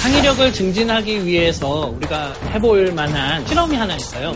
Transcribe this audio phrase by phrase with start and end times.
[0.00, 4.34] 창의력을 증진하기 위해서 우리가 해볼 만한 실험이 하나 있어요.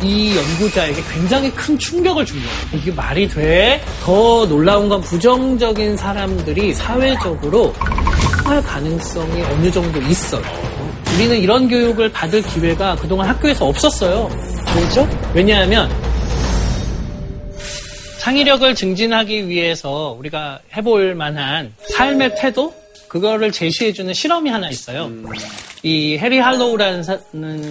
[0.00, 2.52] 이 연구자에게 굉장히 큰 충격을 준 거예요.
[2.74, 3.82] 이게 말이 돼?
[4.04, 7.72] 더 놀라운 건 부정적인 사람들이 사회적으로
[8.44, 10.42] 할 가능성이 어느 정도 있어요.
[11.16, 14.30] 우리는 이런 교육을 받을 기회가 그동안 학교에서 없었어요.
[14.76, 15.08] 왜죠?
[15.34, 15.90] 왜냐하면
[18.20, 22.72] 창의력을 증진하기 위해서 우리가 해볼 만한 삶의 태도?
[23.14, 25.08] 그거를 제시해주는 실험이 하나 있어요.
[25.84, 27.04] 이 해리 할로우라는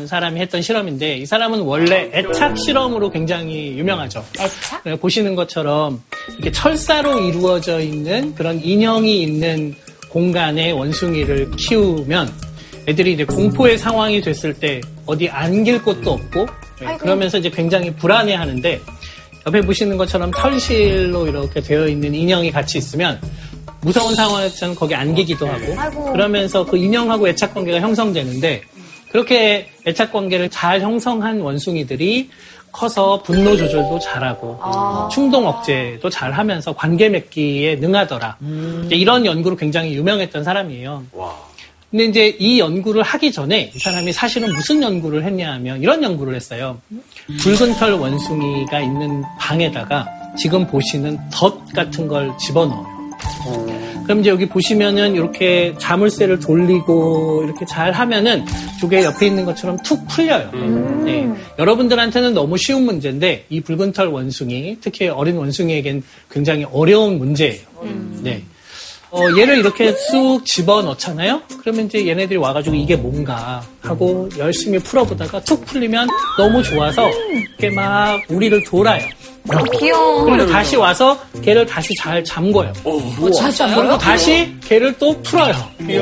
[0.07, 4.23] 사, 람이 했던 실험인데 이 사람은 원래 애착 실험으로 굉장히 유명하죠.
[4.39, 4.83] 애착?
[4.85, 9.75] 네, 보시는 것처럼 이렇게 철사로 이루어져 있는 그런 인형이 있는
[10.07, 12.31] 공간에 원숭이를 키우면
[12.87, 16.47] 애들이 이제 공포의 상황이 됐을 때 어디 안길 곳도 없고
[16.79, 18.79] 네, 그러면서 이제 굉장히 불안해 하는데
[19.45, 23.19] 옆에 보시는 것처럼 털실로 이렇게 되어 있는 인형이 같이 있으면
[23.83, 26.11] 무서운 상황에서는 거기 안기기도 하고 아이고.
[26.11, 28.61] 그러면서 그 인형하고 애착 관계가 형성되는데
[29.11, 32.29] 그렇게 애착 관계를 잘 형성한 원숭이들이
[32.71, 34.59] 커서 분노 조절도 잘하고
[35.11, 38.37] 충동 억제도 잘하면서 관계 맺기에 능하더라.
[38.85, 41.03] 이제 이런 연구로 굉장히 유명했던 사람이에요.
[41.91, 46.33] 근데 이제 이 연구를 하기 전에 이 사람이 사실은 무슨 연구를 했냐 하면 이런 연구를
[46.33, 46.79] 했어요.
[47.39, 52.92] 붉은 털 원숭이가 있는 방에다가 지금 보시는 덫 같은 걸 집어넣어요.
[54.03, 58.45] 그럼 이제 여기 보시면은 이렇게 자물쇠를 돌리고 이렇게 잘 하면은
[58.79, 60.51] 조개 옆에 있는 것처럼 툭 풀려요.
[61.05, 61.29] 네.
[61.57, 67.61] 여러분들한테는 너무 쉬운 문제인데 이 붉은 털 원숭이, 특히 어린 원숭이에겐 굉장히 어려운 문제예요.
[68.21, 68.43] 네.
[69.15, 71.41] 어, 얘를 이렇게 쑥 집어 넣잖아요?
[71.61, 76.07] 그러면 이제 얘네들이 와가지고 이게 뭔가 하고 열심히 풀어보다가 툭 풀리면
[76.37, 79.05] 너무 좋아서 이렇게 막 우리를 돌아요.
[79.77, 80.23] 귀여워.
[80.23, 82.71] 그리고 다시 와서 걔를 다시 잘 잠궈요.
[83.75, 85.53] 그리고 다시 걔를 또 풀어요.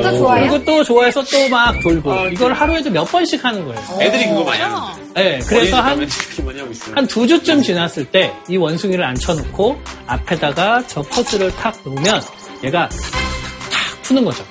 [0.02, 0.48] 또 좋아요?
[0.48, 2.28] 그리고 또 좋아해서 또 막 돌고.
[2.28, 3.80] 이걸 하루에도 몇 번씩 하는 거예요.
[4.00, 5.02] 애들이 그거 많이 하는데.
[5.14, 6.94] 네, 그래서 한, 그렇게 많이 하고 있어요.
[6.94, 12.22] 한두 주쯤 지났을 때 이 원숭이를 앉혀놓고 앞에다가 저 퍼즐을 탁 놓으면
[12.64, 14.44] 얘가 탁 푸는 거죠.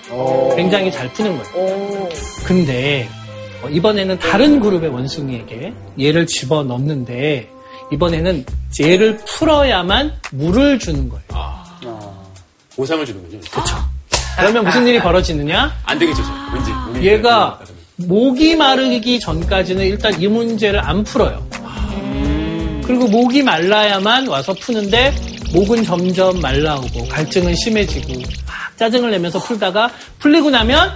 [0.55, 2.09] 굉장히 잘 푸는 거예요.
[2.45, 3.07] 근데
[3.63, 7.49] 어, 이번에는 다른 그룹의 원숭이에게 얘를 집어 넣는데
[7.91, 8.45] 이번에는
[8.81, 11.23] 얘를 풀어야만 물을 주는 거예요.
[12.75, 13.39] 보상을 주는 거죠.
[13.51, 13.75] 그렇죠.
[14.37, 15.71] 그러면 무슨 일이 벌어지느냐?
[15.83, 16.31] 안 되겠죠, 저.
[16.53, 17.05] 왠지.
[17.07, 17.67] 얘가 것
[18.07, 21.45] 목이 마르기 전까지는 일단 이 문제를 안 풀어요.
[22.85, 25.13] 그리고 목이 말라야만 와서 푸는데
[25.53, 29.89] 목은 점점 말라오고 갈증은 심해지고 막 짜증을 내면서 풀다가
[30.19, 30.91] 풀리고 나면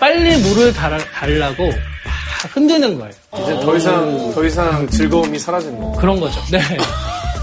[0.00, 3.12] 빨리 물을 달, 달라고 막 흔드는 거예요.
[3.42, 5.92] 이제 더 이상 더 이상 즐거움이 사라지는 거.
[5.92, 6.40] 그런 거죠.
[6.50, 6.60] 네.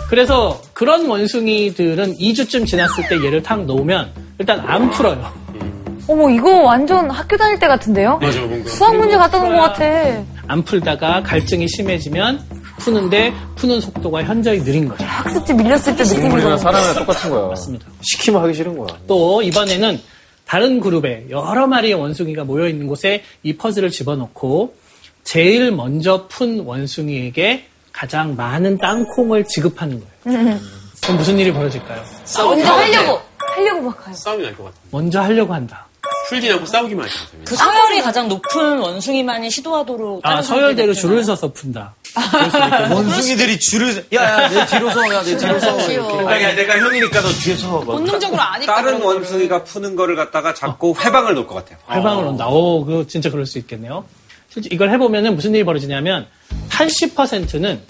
[0.10, 5.32] 그래서 그런 원숭이들은 2주쯤 지났을 때 얘를 탁 놓으면 일단 안 풀어요.
[6.08, 8.20] 어머, 이거 완전 학교 다닐 때 같은데요?
[8.20, 8.70] 맞아, 뭔가.
[8.70, 9.84] 수학 문제 갖다 놓은 것 같아.
[10.48, 12.40] 안 풀다가 갈증이 심해지면
[12.80, 15.04] 푸는데 푸는 속도가 현저히 느린 거죠.
[15.06, 16.58] 학습지 밀렸을 때 느낌이 동물이나 거.
[16.58, 17.48] 사람이랑 똑같은 거야.
[17.48, 17.86] 맞습니다.
[18.02, 18.88] 시키면 하기 싫은 거야.
[19.08, 20.00] 또 이번에는
[20.46, 24.76] 다른 그룹에 여러 마리의 원숭이가 모여 있는 곳에 이 퍼즐을 집어넣고
[25.24, 30.60] 제일 먼저 푼 원숭이에게 가장 많은 땅콩을 지급하는 거예요.
[31.02, 32.04] 그럼 무슨 일이 벌어질까요?
[32.46, 33.22] 먼저 하려고.
[33.56, 34.14] 하려고 막 가요.
[34.16, 34.76] 싸움이 날 것 같아.
[34.92, 35.88] 먼저 하려고 한다.
[36.30, 37.42] 풀지 않고 싸우기만 할것 같아요.
[37.46, 41.94] 그 서열이 가장 높은 원숭이만이 시도하도록 아, 서열대로 줄을 서서 푼다.
[42.92, 45.92] 원숭이들이 줄을 야야 내 뒤로 서, 야내 뒤로 서.
[45.92, 46.34] 이렇게.
[46.34, 47.68] 아니, 내가 형이니까 너 뒤에 서.
[47.68, 47.96] 뭐.
[47.98, 49.02] 본능적으로 아니까 다른.
[49.02, 51.78] 원숭이가 푸는 거를 갖다가 잡고 회방을 놓을 것 같아요.
[51.86, 52.48] 활방을 온다.
[52.48, 54.06] 오, 그거 진짜 그럴 수 있겠네요.
[54.50, 56.28] 실제 이걸 해보면은 무슨 일이 벌어지냐면
[56.70, 57.82] 80%는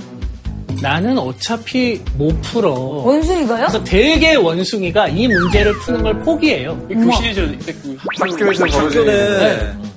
[0.82, 2.72] 나는 어차피 못 풀어.
[2.74, 3.68] 원숭이가요?
[3.68, 6.78] 그래서 대개 원숭이가 이 문제를 푸는 걸 포기해요.
[6.90, 7.42] 교실에서
[7.82, 9.96] 그 학교에서 벌어지는 학교는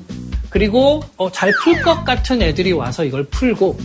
[0.50, 3.78] 그리고 어, 잘 풀 것 같은 애들이 와서 이걸 풀고,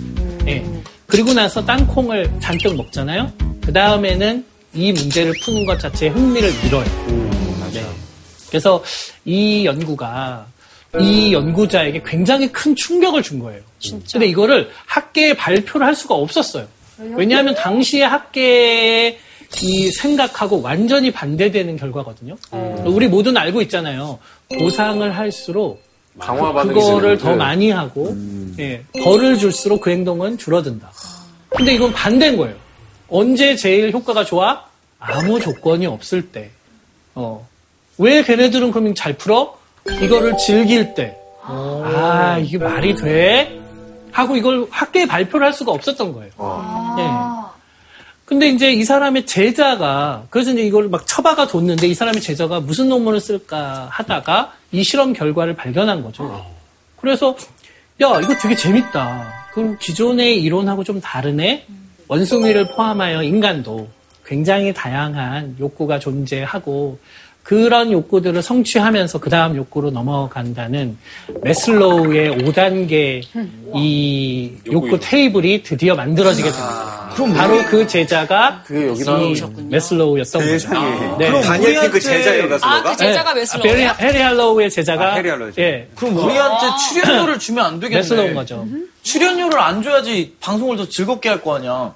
[0.48, 0.64] 예.
[1.08, 3.32] 그리고 나서 땅콩을 잔뜩 먹잖아요.
[3.64, 6.86] 그 다음에는 이 문제를 푸는 것 자체에 흥미를 잃어요.
[7.72, 7.84] 네.
[8.50, 8.84] 그래서
[9.26, 10.48] 이 연구가
[11.00, 13.62] 이 연구자에게 굉장히 큰 충격을 준 거예요.
[14.12, 16.68] 근데 이거를 학계에 발표를 할 수가 없었어요.
[17.16, 19.18] 왜냐하면 당시에 학계의
[19.62, 22.36] 이 생각하고 완전히 반대되는 결과거든요.
[22.86, 24.20] 우리 모두는 알고 있잖아요.
[24.58, 25.83] 보상을 할수록
[26.20, 27.36] 강화받는 그거를 기준이- 더 네.
[27.36, 28.16] 많이 하고
[28.60, 30.92] 예, 벌을 줄수록 그 행동은 줄어든다.
[31.50, 32.56] 근데 이건 반대인 거예요.
[33.10, 34.64] 언제 제일 효과가 좋아?
[35.00, 36.50] 아무 조건이 없을 때.
[37.16, 37.48] 어.
[37.98, 39.58] 왜 걔네들은 그러면 잘 풀어?
[40.02, 41.18] 이거를 즐길 때.
[41.44, 43.60] 아, 이게 말이 돼?
[44.12, 46.32] 하고 이걸 학계에 발표를 할 수가 없었던 거예요.
[47.00, 47.54] 예.
[48.26, 52.88] 근데 이제 이 사람의 제자가, 그래서 이제 이걸 막 처박아 뒀는데 이 사람의 제자가 무슨
[52.90, 56.46] 논문을 쓸까 하다가 이 실험 결과를 발견한 거죠.
[56.98, 57.38] 그래서
[58.02, 59.32] 야 이거 되게 재밌다.
[59.54, 61.66] 그럼 기존의 이론하고 좀 다르네.
[62.08, 63.88] 원숭이를 포함하여 인간도
[64.26, 67.00] 굉장히 다양한 욕구가 존재하고
[67.44, 70.98] 그런 욕구들을 성취하면서 그 다음 욕구로 넘어간다는
[71.42, 73.22] 메슬로우의 5단계
[73.76, 77.12] 이 욕구 테이블이 드디어 만들어지게 됩니다.
[77.14, 78.64] 그럼 바로 그 제자가.
[79.70, 80.60] 메슬로우였던 거죠.
[80.60, 81.18] 세상에.
[81.20, 81.42] 네.
[81.42, 82.82] 다니엘 핑크 제자예요, 아?
[82.84, 83.42] 그 제자가 네.
[83.42, 83.92] 메슬로우예요?
[83.94, 85.68] 베리- 해리 할로우의 제자가 아, 해리 할로우의 제자.
[85.68, 87.98] 예, 그럼 우리한테 출연료를 주면 안 되겠네.
[88.02, 88.66] 메슬로우인 거죠.
[89.04, 91.94] 출연료를 안 줘야지 방송을 더 즐겁게 할 거 아니야.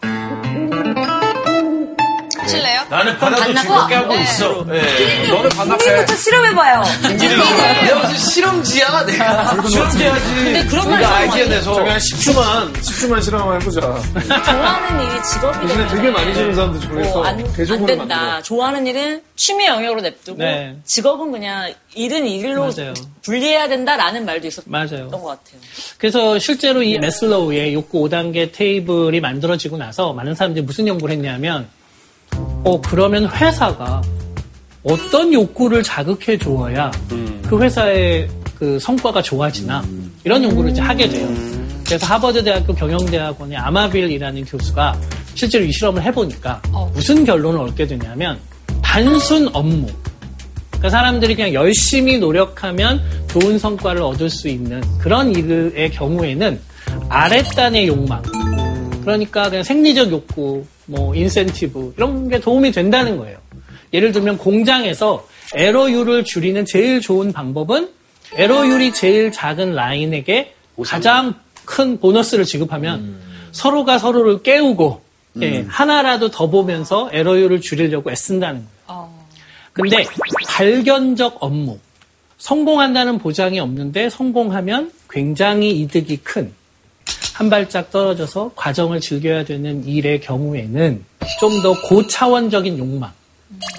[2.47, 2.81] 하실래요?
[2.89, 4.65] 나는 받아도 즐겁게 하고 있어.
[4.71, 5.27] 예.
[5.27, 5.83] 너는 반납해.
[5.83, 6.83] 본인부터 실험해봐요.
[7.17, 9.61] 내가 무슨 실험지야, 내가.
[9.67, 10.35] 실험지야지.
[10.35, 11.73] 근데 그런 말 아이디어 거 내서.
[11.75, 13.81] 저기 한 10초만, 10초만 실험 한번 해보자.
[13.81, 17.39] 좋아하는 일이 직업이 대신에 되면 되게 많이 주는 사람들 중에서 어, 안,
[17.69, 18.41] 안 된다.
[18.41, 20.75] 좋아하는 일은 취미 영역으로 냅두고 네.
[20.85, 22.93] 직업은 그냥 일은 일로 맞아요.
[23.23, 25.09] 분리해야 된다라는 말도 있었던 맞아요.
[25.09, 25.59] 것 같아요.
[25.97, 31.67] 그래서 실제로 이 메슬로우의 욕구 5단계 테이블이 만들어지고 나서 많은 사람들이 무슨 연구를 했냐면,
[32.67, 34.01] 어, 그러면 회사가
[34.83, 36.91] 어떤 욕구를 자극해 주어야
[37.47, 38.27] 그 회사의
[38.59, 39.85] 그 성과가 좋아지나?
[40.25, 41.29] 이런 연구를 이제 하게 돼요.
[41.85, 44.99] 그래서 하버드 대학교 경영대학원의 아마빌이라는 교수가
[45.33, 46.61] 실제로 이 실험을 해보니까
[46.93, 48.37] 무슨 결론을 얻게 되냐면
[48.83, 49.87] 단순 업무,
[50.71, 56.59] 그러니까 사람들이 그냥 열심히 노력하면 좋은 성과를 얻을 수 있는 그런 일의 경우에는
[57.07, 58.21] 아랫단의 욕망,
[59.01, 63.37] 그러니까 그냥 생리적 욕구, 뭐 인센티브 이런 게 도움이 된다는 거예요.
[63.93, 67.89] 예를 들면 공장에서 에러율을 줄이는 제일 좋은 방법은
[68.33, 70.53] 에러율이 제일 작은 라인에게
[70.83, 71.35] 가장
[71.65, 73.19] 큰 보너스를 지급하면
[73.51, 75.01] 서로가 서로를 깨우고
[75.41, 79.09] 예, 하나라도 더 보면서 에러율을 줄이려고 애쓴다는 거예요.
[79.71, 80.03] 근데
[80.47, 81.77] 발견적 업무,
[82.37, 86.51] 성공한다는 보장이 없는데 성공하면 굉장히 이득이 큰
[87.37, 91.05] 한 발짝 떨어져서 과정을 즐겨야 되는 일의 경우에는
[91.39, 93.11] 좀 더 고차원적인 욕망.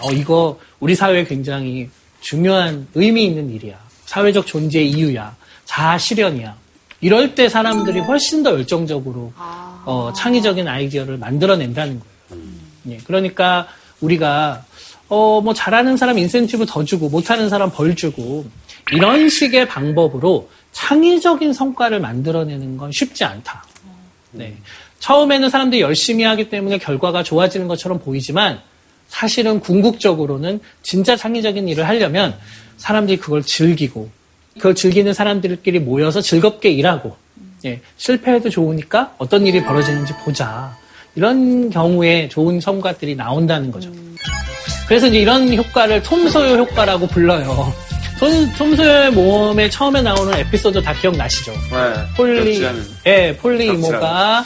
[0.01, 1.91] 어, 이거 우리 사회에 굉장히
[2.21, 3.77] 중요한 의미 있는 일이야.
[4.07, 5.35] 사회적 존재의 이유야.
[5.65, 6.55] 자아 실현이야.
[7.01, 12.43] 이럴 때 사람들이 훨씬 더 열정적으로 어, 창의적인 아이디어를 만들어낸다는 거예요.
[12.91, 13.67] 예, 그러니까
[14.01, 14.65] 우리가
[15.09, 18.47] 어, 뭐 잘하는 사람 인센티브 더 주고 못하는 사람 벌 주고
[18.93, 23.65] 이런 식의 방법으로 창의적인 성과를 만들어내는 건 쉽지 않다.
[24.31, 24.55] 네.
[25.01, 28.61] 처음에는 사람들이 열심히 하기 때문에 결과가 좋아지는 것처럼 보이지만
[29.09, 32.39] 사실은 궁극적으로는 진짜 창의적인 일을 하려면
[32.77, 34.09] 사람들이 그걸 즐기고
[34.55, 37.17] 그걸 즐기는 사람들끼리 모여서 즐겁게 일하고
[37.65, 40.77] 예, 실패해도 좋으니까 어떤 일이 벌어지는지 보자.
[41.17, 43.91] 이런 경우에 좋은 성과들이 나온다는 거죠.
[44.87, 47.88] 그래서 이제 이런 효과를 톰소요 효과라고 불러요.
[48.19, 51.53] 톰, 톰소요의 모험에 처음에 나오는 에피소드 다 기억나시죠?
[51.53, 52.07] 네.
[52.17, 52.61] 폴리.
[53.07, 54.45] 예, 폴리 이모가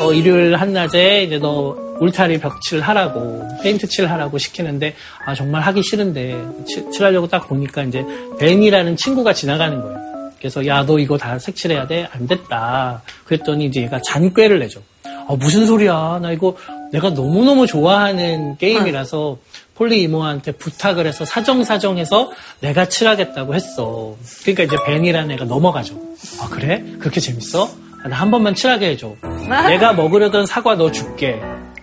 [0.00, 4.94] 어, 일요일 한낮에 이제 너 울타리 벽칠 하라고 페인트 칠 하라고 시키는데
[5.24, 6.36] 아 정말 하기 싫은데
[6.66, 8.04] 치- 칠하려고 딱 보니까 이제
[8.38, 9.98] 벤이라는 친구가 지나가는 거예요.
[10.38, 12.06] 그래서 야 너 이거 다 색칠해야 돼?
[12.12, 13.00] 안 됐다.
[13.24, 14.82] 그랬더니 이제 얘가 잔꾀를 내죠.
[15.06, 16.18] 아 무슨 소리야?
[16.20, 16.54] 나 이거
[16.92, 19.38] 내가 너무너무 좋아하는 게임이라서
[19.74, 22.30] 폴리 이모한테 부탁을 해서 사정사정해서
[22.60, 24.14] 내가 칠하겠다고 했어.
[24.42, 25.94] 그러니까 이제 벤이라는 애가 넘어가죠.
[26.40, 26.84] 아 그래?
[27.00, 27.68] 그렇게 재밌어?
[28.08, 29.14] 나 한 번만 칠하게 해줘.
[29.68, 31.40] 내가 먹으려던 사과 너 줄게.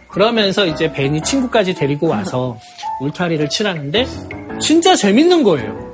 [0.09, 2.59] 그러면서 이제 벤이 친구까지 데리고 와서
[3.01, 4.05] 울타리를 칠하는데
[4.61, 5.93] 진짜 재밌는 거예요.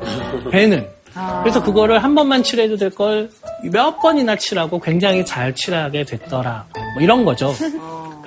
[0.51, 0.85] 벤은.
[1.43, 3.29] 그래서 그거를 한 번만 칠해도 될 걸
[3.63, 6.65] 몇 번이나 칠하고 굉장히 잘 칠하게 됐더라.
[6.93, 7.55] 뭐 이런 거죠.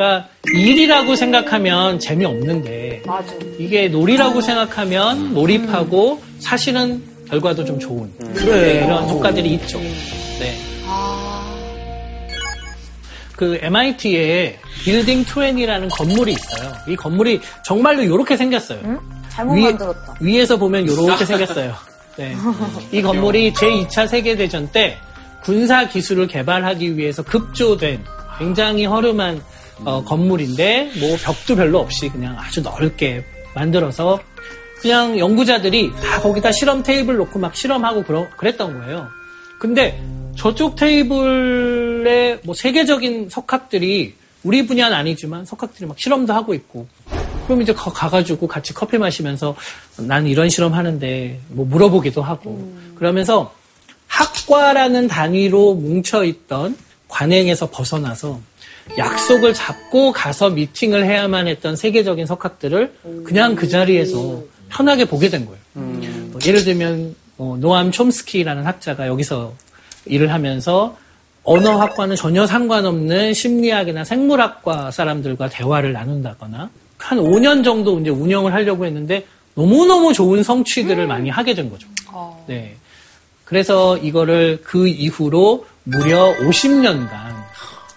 [0.01, 3.35] 그러니까 일이라고 생각하면 재미없는데 맞아.
[3.59, 9.79] 이게 놀이라고 생각하면 몰입하고 사실은 결과도 좀 좋은 네, 이런 효과들이 있죠.
[9.79, 10.57] 네.
[13.37, 16.73] 그 MIT에 빌딩 20이라는 건물이 있어요.
[16.89, 18.81] 이 건물이 정말로 이렇게 생겼어요.
[19.29, 20.15] 잘못 위- 만들었다.
[20.19, 21.75] 위에서 보면 이렇게 생겼어요.
[22.17, 22.35] 네.
[22.91, 24.97] 이 건물이 제2차 세계대전 때
[25.43, 28.03] 군사 기술을 개발하기 위해서 급조된
[28.39, 29.43] 굉장히 허름한
[29.85, 34.21] 어, 건물인데 뭐 벽도 별로 없이 그냥 아주 넓게 만들어서
[34.81, 39.09] 그냥 연구자들이 다 거기다 실험 테이블 놓고 막 실험하고 그러, 그랬던 거예요.
[39.59, 40.03] 근데
[40.37, 46.87] 저쪽 테이블에 뭐 세계적인 석학들이 우리 분야는 아니지만 석학들이 막 실험도 하고 있고.
[47.47, 49.55] 그럼 이제 가- 가가지고 같이 커피 마시면서
[49.99, 52.73] 난 이런 실험 하는데 뭐 물어보기도 하고.
[52.95, 53.53] 그러면서
[54.07, 56.77] 학과라는 단위로 뭉쳐 있던
[57.09, 58.41] 관행에서 벗어나서
[58.99, 62.93] 약속을 잡고 가서 미팅을 해야만 했던 세계적인 석학들을
[63.25, 65.59] 그냥 그 자리에서 편하게 보게 된 거예요.
[65.75, 69.55] 뭐 예를 들면 어, 노암 촘스키라는 학자가 여기서
[70.07, 70.97] 일을 하면서
[71.43, 79.25] 언어학과는 전혀 상관없는 심리학이나 생물학과 사람들과 대화를 나눈다거나 한 5년 정도 이제 운영을 하려고 했는데
[79.55, 81.89] 너무너무 좋은 성취들을 많이 하게 된 거죠.
[82.47, 82.77] 네.
[83.45, 87.09] 그래서 이거를 그 이후로 무려 50년간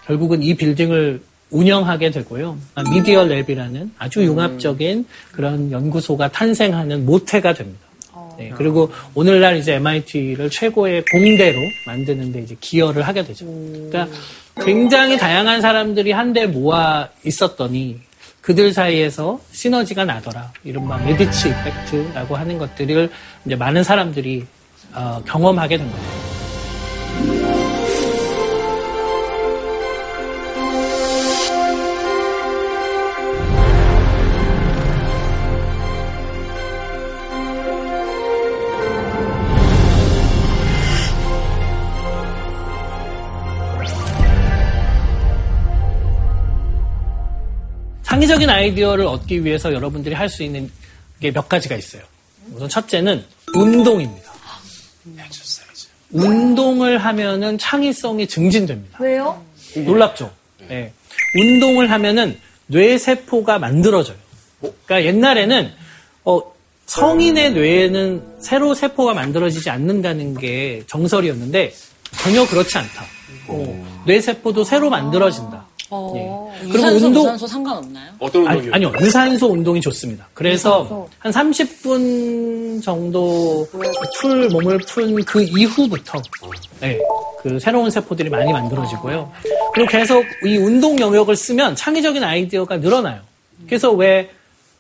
[0.05, 2.57] 결국은 이 빌딩을 운영하게 되고요.
[2.75, 7.79] 아, 미디어 랩이라는 아주 융합적인 그런 연구소가 탄생하는 모태가 됩니다.
[8.38, 13.45] 네, 그리고 오늘날 이제 MIT를 최고의 공대로 만드는데 이제 기여를 하게 되죠.
[13.45, 14.07] 그러니까
[14.65, 18.00] 굉장히 다양한 사람들이 한데 모아 있었더니
[18.41, 20.51] 그들 사이에서 시너지가 나더라.
[20.63, 23.10] 이른바 메디치 이펙트라고 하는 것들을
[23.45, 24.45] 이제 많은 사람들이
[24.93, 26.32] 어, 경험하게 된 거예요.
[48.23, 50.71] 창의적인 아이디어를 얻기 위해서 여러분들이 할 수 있는
[51.19, 52.01] 게 몇 가지가 있어요.
[52.53, 54.31] 우선 첫째는 운동입니다.
[56.11, 58.97] 운동을 하면은 창의성이 증진됩니다.
[59.01, 59.43] 왜요?
[59.75, 60.31] 놀랍죠?
[60.69, 60.93] 예.
[61.35, 64.17] 운동을 하면은 뇌세포가 만들어져요.
[64.61, 65.71] 그러니까 옛날에는
[66.23, 66.41] 어,
[66.85, 71.73] 성인의 뇌에는 새로 세포가 만들어지지 않는다는 게 정설이었는데
[72.21, 73.05] 전혀 그렇지 않다.
[73.49, 75.65] 어, 뇌세포도 새로 만들어진다.
[75.91, 76.59] 예.
[76.61, 78.11] 그리고 유산소, 운동 무산소 상관없나요?
[78.19, 78.73] 어떤 아니, 운동이요?
[78.75, 80.27] 아니 요 유산소 운동이 좋습니다.
[80.33, 83.67] 그래서 한 30분 정도
[84.19, 86.21] 풀 몸을 푼 그 이후부터
[86.79, 86.99] 네,
[87.41, 89.31] 그 새로운 세포들이 많이 만들어지고요.
[89.73, 93.21] 그리고 계속 이 운동 영역을 쓰면 창의적인 아이디어가 늘어나요.
[93.67, 94.29] 그래서 왜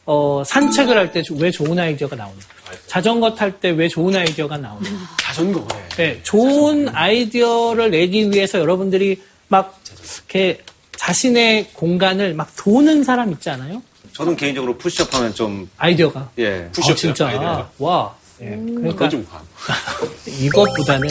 [0.05, 2.39] 어, 산책을 할 때 왜 좋은 아이디어가 나오냐?
[2.87, 4.89] 자전거 탈 때 왜 좋은 아이디어가 나오냐?
[5.21, 5.65] 자전거.
[5.67, 5.85] 네.
[6.13, 9.79] 네, 좋은 아이디어를 내기 위해서 여러분들이 막
[10.17, 10.59] 이렇게
[10.97, 13.81] 자신의 공간을 막 도는 사람 있지 않아요?
[14.13, 16.29] 저는 개인적으로 푸시업 하면 좀, 아이디어가.
[16.39, 16.65] 예.
[16.67, 17.27] 아, 푸시업 진짜.
[17.27, 17.69] 아이디어가.
[17.79, 18.13] 와.
[18.41, 19.41] 예, 그러니까 좀 과.
[20.27, 21.07] 이것보다는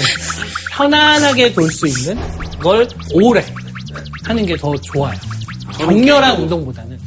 [0.72, 2.18] 편안하게 돌 수 있는
[2.60, 3.44] 걸 오래
[4.24, 5.18] 하는 게 더 좋아요.
[5.78, 6.98] 격렬한 운동보다는.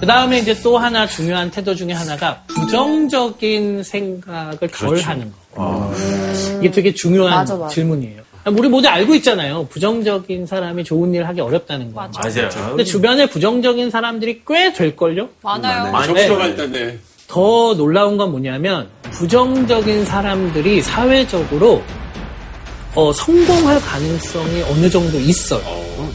[0.00, 5.94] 그 다음에 이제 또 하나 중요한 태도 중에 하나가 부정적인 생각을 덜 하는 거.
[6.60, 7.74] 이게 되게 중요한 맞아, 맞아.
[7.74, 8.22] 질문이에요.
[8.46, 9.66] 우리 모두 알고 있잖아요.
[9.70, 12.02] 부정적인 사람이 좋은 일을 하기 어렵다는 거.
[12.02, 12.48] 맞아요.
[12.68, 15.28] 근데 주변에 부정적인 사람들이 꽤 될걸요?
[15.42, 15.90] 많아요.
[15.90, 16.26] 많이 네.
[16.26, 16.98] 들어갈 텐데.
[17.26, 21.82] 더 놀라운 건 뭐냐면 부정적인 사람들이 사회적으로
[22.94, 25.62] 어, 성공할 가능성이 어느 정도 있어요.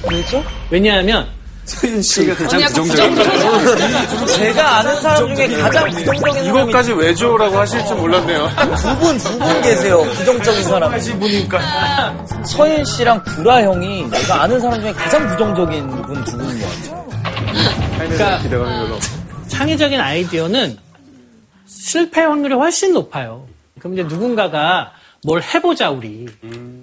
[0.09, 0.43] 왜죠?
[0.69, 1.27] 왜냐하면
[1.69, 7.95] 서윤 씨가 가장 부정적인 제가 아는 사람 중에 가장 부정적인 사람이 이것까지 왜죠라고 하실 줄
[7.97, 8.49] 몰랐네요.
[8.81, 10.01] 두 분, 두분 계세요.
[10.15, 10.91] 부정적인 사람.
[11.19, 12.25] 보니까.
[12.45, 17.09] 서윤 씨랑 구라 형이 내가 아는 사람 중에 가장 부정적인 분 두 분인 것 같아요.
[17.97, 19.17] 그러니까 기대감이 별로 없어.
[19.47, 20.77] 창의적인 아이디어는
[21.67, 23.45] 실패 확률이 훨씬 높아요.
[23.79, 24.91] 그럼 이제 누군가가
[25.23, 26.25] 뭘 해보자 우리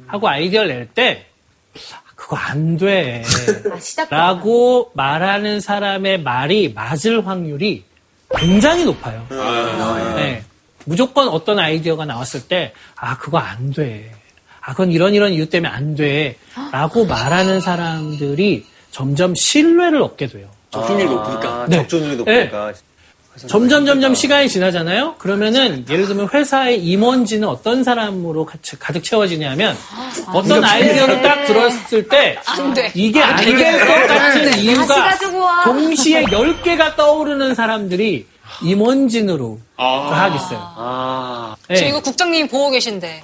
[0.07, 1.27] 하고 아이디어를 낼 때
[2.17, 3.23] 그거 안 돼.
[3.73, 4.11] 아, 시작.
[4.11, 7.85] 라고 말하는 사람의 말이 맞을 확률이
[8.35, 9.25] 굉장히 높아요.
[10.17, 10.43] 네.
[10.87, 14.13] 무조건 어떤 아이디어가 나왔을 때, 아, 그거 안 돼.
[14.61, 16.37] 아, 그건 이런 이런 이유 때문에 안 돼.
[16.73, 20.49] 라고 말하는 사람들이 점점 신뢰를 얻게 돼요.
[20.71, 21.49] 적중률이 높으니까.
[21.49, 21.77] 아, 네.
[21.77, 22.73] 적중률이 높으니까.
[23.47, 25.17] 점점 점점 시간이 지나잖아요.
[25.19, 29.77] 그러면은 예를 들면 회사의 임원진은 어떤 사람으로 가득, 가득 채워지냐면
[30.33, 32.91] 어떤 아이디어를 딱 들었을 때 안 돼.
[32.95, 35.11] 이게 안 될 것 같은 다시 이유가.
[35.65, 38.27] 동시에 10개가 떠오르는 사람들이
[38.63, 40.09] 임원진으로 아.
[40.11, 40.59] 딱 있어요.
[40.77, 41.57] 아.
[41.69, 41.77] 네.
[41.77, 43.23] 저 이거 국장님이 보고 계신데.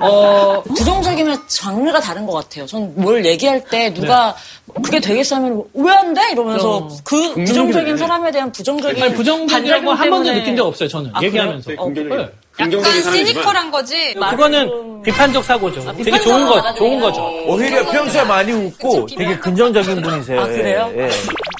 [0.00, 2.66] 어, 부정적이면 장르가 다른 것 같아요.
[2.66, 4.34] 전 뭘 얘기할 때 누가
[4.82, 6.20] 그게 되겠어 하면 왜 안 돼?
[6.32, 6.88] 이러면서 어.
[7.04, 11.10] 그 부정적인 사람에 대한 부정적인 아니, 부정적이라고 반작용 한 번도 때문에 느낀 적 없어요, 저는.
[11.14, 11.70] 아, 얘기하면서.
[11.70, 12.30] 네, 어, 긍정적인, 네.
[12.56, 13.26] 긍정적인 약간 사람이지만.
[13.26, 14.14] 시니컬한 거지.
[14.14, 15.80] 그거는 비판적 사고죠.
[15.92, 16.74] 되게 비판적으로 좋은 거.
[16.74, 17.30] 좋은 거죠.
[17.46, 20.40] 오히려 평소에 많이 웃고 되게 긍정적인 분이세요.
[20.40, 20.92] 아, 그래요?
[20.96, 21.10] 예, 예.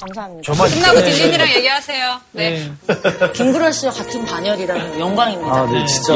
[0.01, 0.53] 감사합니다.
[0.53, 2.19] 저만 끝나고 딜린이랑 얘기하세요.
[2.31, 2.71] 네.
[2.87, 3.31] 네.
[3.33, 5.53] 김구라 씨와 같은 반열이라는 영광입니다.
[5.53, 6.13] 아, 네, 진짜.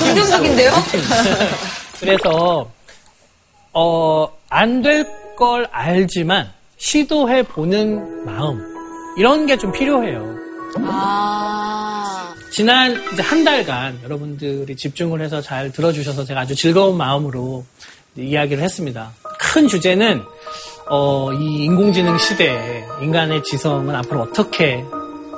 [0.00, 0.72] 긍정적인데요?
[2.00, 2.70] 그래서
[3.72, 5.06] 어, 안 될
[5.36, 8.58] 걸 알지만 시도해 보는 마음
[9.18, 10.34] 이런 게 좀 필요해요.
[10.86, 17.66] 아, 지난 이제 한 달간 여러분들이 집중을 해서 잘 들어주셔서 제가 아주 즐거운 마음으로
[18.16, 19.12] 이야기를 했습니다.
[19.38, 20.22] 큰 주제는
[20.88, 24.84] 어, 이 인공지능 시대에 인간의 지성은 앞으로 어떻게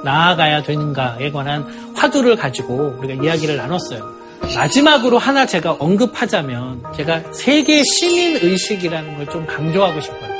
[0.04, 1.64] 나아가야 되는가에 관한
[1.94, 4.18] 화두를 가지고 우리가 이야기를 나눴어요.
[4.54, 10.30] 마지막으로 하나 제가 언급하자면 제가 세계 시민 의식이라는 걸 좀 강조하고 싶어요.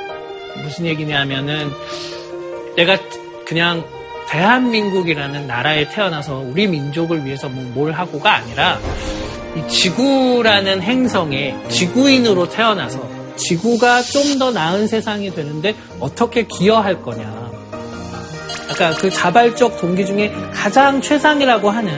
[0.62, 1.71] 무슨 얘기냐면은
[2.77, 2.97] 내가
[3.45, 3.85] 그냥
[4.29, 8.79] 대한민국이라는 나라에 태어나서 우리 민족을 위해서 뭐뭘 하고가 아니라
[9.57, 17.50] 이 지구라는 행성에 지구인으로 태어나서 지구가 좀 더 나은 세상이 되는데 어떻게 기여할 거냐.
[18.71, 21.92] 아까 그 자발적 동기 중에 가장 최상이라고 하는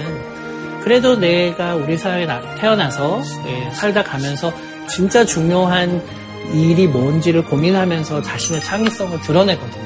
[0.82, 2.26] 그래도 내가 우리 사회에
[2.59, 4.52] 태어나서 예, 살다 가면서
[4.88, 6.02] 진짜 중요한
[6.54, 9.85] 일이 뭔지를 고민하면서 자신의 창의성을 드러내거든요.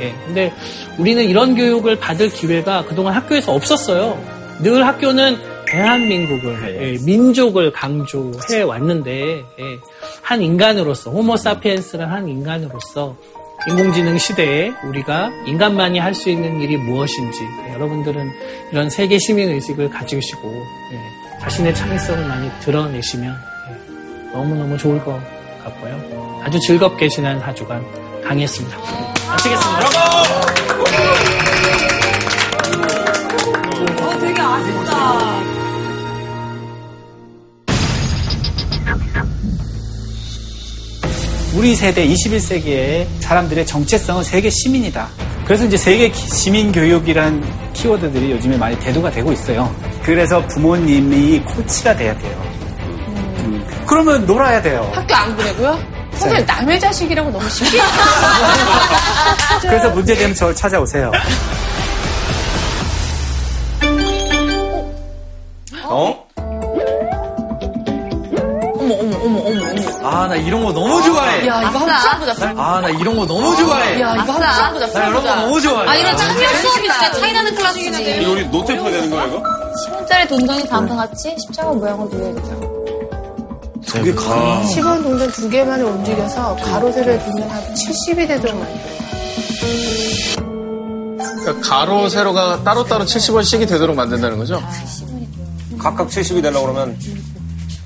[0.00, 0.52] 예, 근데
[0.98, 4.20] 우리는 이런 교육을 받을 기회가 그동안 학교에서 없었어요.
[4.60, 5.38] 늘 학교는
[5.72, 9.10] 대한민국을, 예, 민족을 강조해 왔는데,
[9.58, 9.78] 예,
[10.20, 13.16] 한 인간으로서, 호모사피엔스란 한 인간으로서,
[13.68, 17.38] 인공지능 시대에 우리가 인간만이 할 수 있는 일이 무엇인지,
[17.68, 18.30] 예, 여러분들은
[18.70, 25.18] 이런 세계 시민 의식을 가지시고, 예, 자신의 창의성을 많이 드러내시면, 예, 너무너무 좋을 것
[25.64, 26.40] 같고요.
[26.44, 27.82] 아주 즐겁게 지난 한 주간
[28.22, 28.76] 강의했습니다.
[29.28, 30.51] 마치겠습니다.
[41.82, 45.08] 20세대, 21세기의 사람들의 정체성은 세계 시민이다.
[45.44, 49.74] 그래서 이제 세계 시민 교육이란 키워드들이 요즘에 많이 대두가 되고 있어요.
[50.02, 52.42] 그래서 부모님이 코치가 돼야 돼요.
[53.08, 53.66] 음.
[53.86, 54.88] 그러면 놀아야 돼요.
[54.94, 55.78] 학교 안 보내고요?
[56.12, 56.54] 선생님 네.
[56.54, 57.78] 남의 자식이라고 너무 쉽게
[59.62, 61.10] 그래서 문제 되면 저를 찾아오세요.
[65.84, 65.88] 어?
[65.88, 66.21] 어?
[70.12, 71.46] 아, 나 이런 거 너무 좋아해.
[71.46, 72.54] 야, 이거 한번 풀어보자.
[72.56, 74.00] 아, 나 이런 거 너무 좋아해.
[74.00, 74.98] 야, 이거 한번 풀어보자.
[75.00, 75.34] 나 이런 거.
[75.36, 75.88] 너무 좋아해.
[75.88, 78.20] 아, 이런 창의력 수업이 진짜 차이나는 클래스지.
[78.20, 79.42] 이거 우리 노트 펴야 되는 거야, 이거?
[79.42, 82.72] 10원짜리 동전이 다음과 같이 십자가 모양을 그려야죠.
[83.90, 84.62] 그게 가.
[84.74, 88.92] 10원 동전 두 개만을 움직여서 가로 세로의 동전하고 70이 되도록 만들어요.
[91.42, 94.62] 그러니까 가로, 세로가 따로따로 70원씩이 되도록 만든다는 거죠?
[95.78, 96.96] 각각 70이 되려고 그러면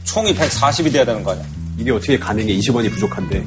[0.04, 1.44] 총이 140이 돼야 되는 거 아니야?
[1.78, 2.54] 이게 어떻게 가능해?
[2.56, 3.46] 20원이 부족한데.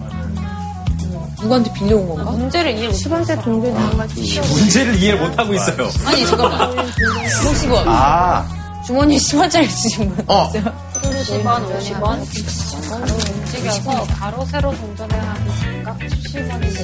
[1.41, 2.31] 누구한테 빌려온 건가?
[2.31, 5.89] 문제를 이해 못 10원짜리 동전이 한 가지 문제를 이해를 못하고 있어요.
[6.05, 6.75] 아니, 잠깐만.
[6.75, 7.83] 50원.
[7.87, 8.45] 아,
[8.85, 10.25] 주머니에 10원짜리 쓰신 분.
[10.27, 10.51] 어.
[10.51, 12.19] 10원, 50원.
[12.91, 16.75] 움직여서 가로, 세로 동전에 한 각각 70원이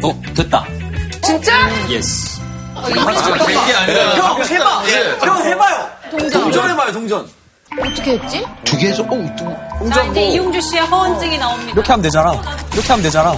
[0.00, 0.08] 되고.
[0.08, 0.64] 어, 됐다.
[1.22, 1.52] 진짜?
[1.90, 2.40] Yes.
[2.88, 2.98] 이게
[3.74, 4.14] 아니라.
[4.16, 4.84] 형, 해봐.
[5.20, 5.86] 형, 해봐요.
[6.32, 7.28] 동전 해봐요, 동전.
[7.80, 8.46] 어떻게 했지?
[8.64, 9.90] 두 개에서, 어, 또.
[9.90, 11.72] 자, 이제 이용주 씨의 허언증이 나옵니다.
[11.72, 12.32] 이렇게 하면 되잖아.
[12.72, 13.30] 이렇게 하면 되잖아.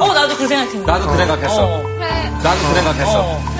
[0.00, 0.92] 어, 나도 그 생각했는데.
[0.92, 1.64] 나도 그 생각했어.
[1.64, 1.82] 어.
[2.42, 3.20] 나도 그 생각했어.
[3.20, 3.58] 어.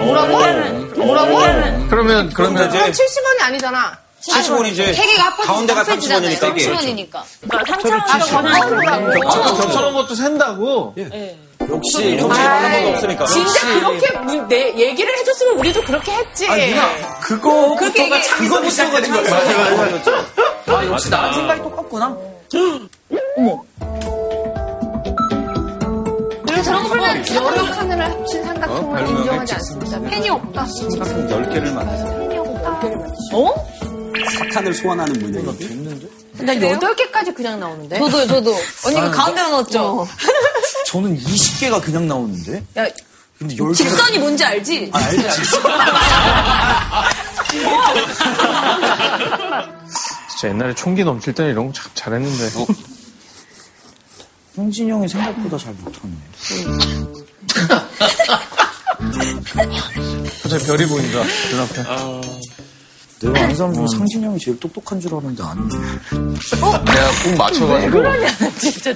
[0.00, 1.02] 뭐라고?
[1.04, 1.38] 뭐라고?
[1.88, 3.98] 그러면, 그러면 이제 70원이 아니잖아.
[4.30, 4.94] 70원이지.
[4.94, 6.36] 세 개가 합쳐지니까 가운데가 합쳐지잖아요.
[6.38, 7.22] 30원이니까.
[7.48, 9.60] 30원이니까.
[9.60, 10.94] 저처럼 것도 센다고?
[11.70, 12.18] 역시.
[12.18, 13.26] 정치 하는 것도 없으니까.
[13.26, 16.46] 진짜 그렇게 문- 내 얘기를 해줬으면 우리도 그렇게 했지.
[17.20, 18.22] 그거부터가 그렇게 얘기해.
[18.22, 19.22] 장거리 시작되는 거야.
[19.22, 20.12] 맞아, 맞아.
[20.78, 22.16] 아, 역시 나랑 생각이 똑같구나.
[26.64, 30.00] 저런 거는 여러 칸을 합친 삼각형을 인정하지 않습니다.
[30.02, 30.64] 펜이 없다.
[30.66, 32.18] 삼각형 10개를 만들어.
[32.18, 32.80] 펜이 없다.
[33.34, 33.54] 어?
[34.36, 36.08] 사탄을 소환하는 문양인데.
[36.44, 37.98] 나 8개까지 그냥 나오는데?
[37.98, 38.54] 저도요, 저도.
[38.86, 40.08] 언니 그 가운데로 넣었죠?
[40.86, 42.64] 저는 20개가 그냥 나오는데?
[42.78, 42.88] 야,
[43.38, 43.74] 근데 10개가.
[43.76, 44.90] 직선이 뭔지 알지?
[44.92, 45.42] 아, 알지, 알지.
[50.30, 52.50] 진짜 옛날에 총기 넘칠 때는 이런 거 참 잘했는데.
[54.54, 56.12] 형진이 형이 생각보다 잘 못하네.
[60.42, 61.82] 갑자기 별이 보인다, 눈앞에.
[63.22, 65.68] 내가 아는 사람 중에 상진이 형이 제일 똑똑한 줄 알았는데 아니네.
[66.84, 67.98] 내가 꼭 맞춰가지고.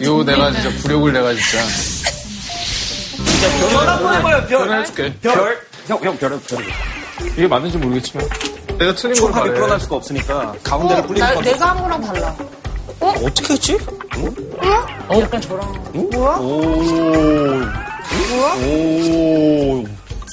[0.01, 1.59] 이거 내가 진짜 굴욕을 내가 진짜.
[3.71, 4.67] 별 한번 해봐요, 별.
[4.69, 5.15] 별 해줄게.
[5.21, 5.59] 별.
[5.87, 6.65] 형, 형, 별은, 별은.
[7.37, 8.29] 이게 맞는지 모르겠지만.
[8.79, 9.55] 내가 틀린 걸 총합이 말해.
[9.55, 12.37] 풀어날 수가 없으니까 가운데를 어, 나, 거 내가 한 거랑 달라.
[13.01, 13.79] 어떻게 했지?
[15.11, 15.75] 약간 저랑.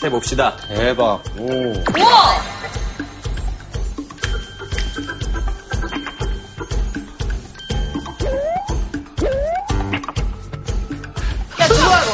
[0.02, 0.56] 세봅시다.
[0.68, 1.22] 대박.
[1.38, 1.46] 오.
[1.48, 2.36] 우와!
[11.84, 12.12] 야, 들어와, 너.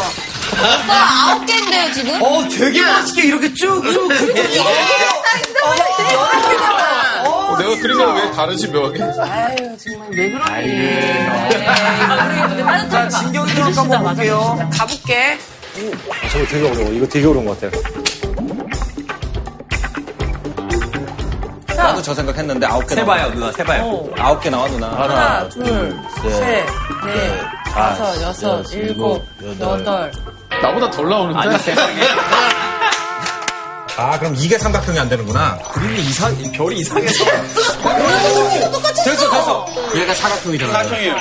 [0.60, 2.22] 오빠 아홉 개인데요, 지금?
[2.22, 4.10] 어, 되게 맛있게 이렇게 쭉, 쭉.
[4.12, 4.42] 여덟 개
[7.26, 9.04] 어, 내가 그린 거랑 왜 다르지, 묘하게?
[9.04, 10.34] 아유, 정말 왜
[12.66, 14.70] 아, 자, 진경이 형 한번 볼게요.
[14.74, 15.38] 가볼게.
[16.32, 16.92] 저거 되게 어려워.
[16.92, 17.82] 이거 되게 어려운 것 같아요.
[21.84, 24.10] 나도 저 생각했는데 아홉 개 세봐요, 누나, 세봐요.
[24.18, 24.88] 아홉 개 나와 누나.
[24.90, 26.66] 하나, 둘, 셋,
[27.06, 27.40] 넷,
[27.74, 29.26] 다섯, 여섯, 일곱,
[29.60, 30.12] 여덟.
[30.62, 31.58] 나보다 덜 나오는데?
[33.98, 35.58] 아 그럼 이게 삼각형이 안 되는구나.
[35.74, 37.26] 그림이 이상 별이 이상해서.
[39.04, 39.66] 됐어 됐어.
[39.96, 40.72] 얘가 사각형이잖아.
[40.72, 41.16] 사각형이에요.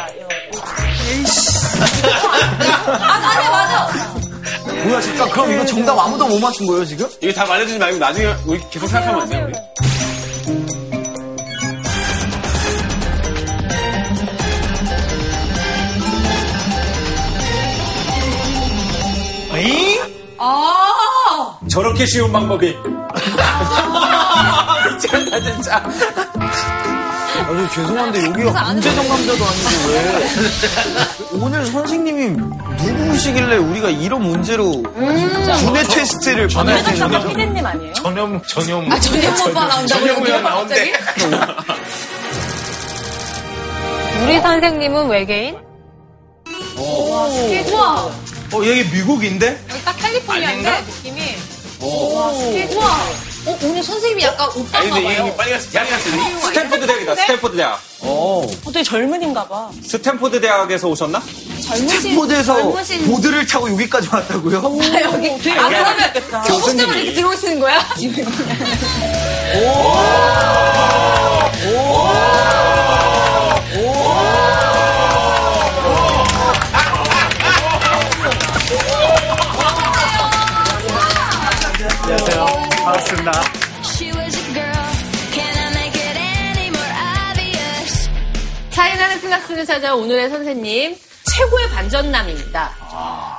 [3.01, 3.89] 아, 맞아, 맞아.
[4.85, 5.25] 뭐야, 진짜.
[5.27, 7.09] 그럼 이거 정답 아무도 못 맞춘 거예요, 지금?
[7.21, 9.55] 이거 다 말해주지 말고 나중에 우리 계속 생각하면 안 돼요, 우리?
[20.39, 21.59] 아.
[21.71, 22.77] 저렇게 쉬운 방법이.
[24.93, 25.77] 미쳤다, 진짜.
[25.77, 30.29] 아, 저 죄송한데, 여기가 문제 정감자도 아니고 왜.
[31.41, 34.83] 오늘 선생님이 누구시길래 우리가 이런 문제로
[35.61, 37.29] 두뇌 테스트를 받아야 되는 거죠?
[37.29, 37.93] 피디님 아니에요?
[37.95, 38.93] 전염, 전염.
[38.93, 40.93] 아, 전혀 오빠 나온다고 여기가 갑자기?
[44.23, 45.57] 우리 선생님은 외계인?
[46.77, 48.11] 우와.
[48.53, 49.61] 어, 여기 미국인데?
[49.71, 51.37] 여기 딱 캘리포니아인데 느낌이.
[51.81, 52.27] 우와.
[53.47, 55.35] 어, 오늘 선생님이 약간 오빠인가 봐요.
[55.37, 56.11] 빨리 갔어, 빨리 갔어.
[56.49, 57.15] 스탠포드 대학이다.
[57.15, 57.81] 스탠포드 대학.
[58.01, 59.71] 어떻게 젊은인가 봐.
[59.85, 61.23] 스탠포드 대학에서 오셨나?
[61.63, 63.07] 젊으신, 포드에서 젊으신.
[63.11, 64.59] 보드를 타고 여기까지 왔다고요?
[64.59, 65.51] 아, 여기.
[65.53, 65.97] 아, 그러면
[66.47, 67.79] 저 혼자만 이렇게 들어오시는 거야?
[67.95, 68.31] 안녕하
[83.09, 83.33] 반갑습니다.
[88.71, 92.71] 차이나는 클래스를 찾아온 오늘의 선생님, 최고의 반전남입니다.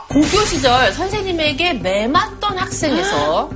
[0.09, 3.49] 고교 시절 선생님에게 매맞던 학생에서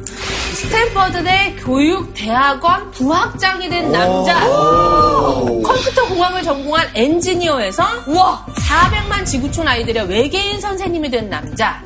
[0.54, 8.45] 스탠퍼드 대 교육대학원 부학장이 된 남자, 컴퓨터 공학을 전공한 엔지니어에서 우와.
[8.56, 11.84] 400만 지구촌 아이들의 외계인 선생님이 된 남자,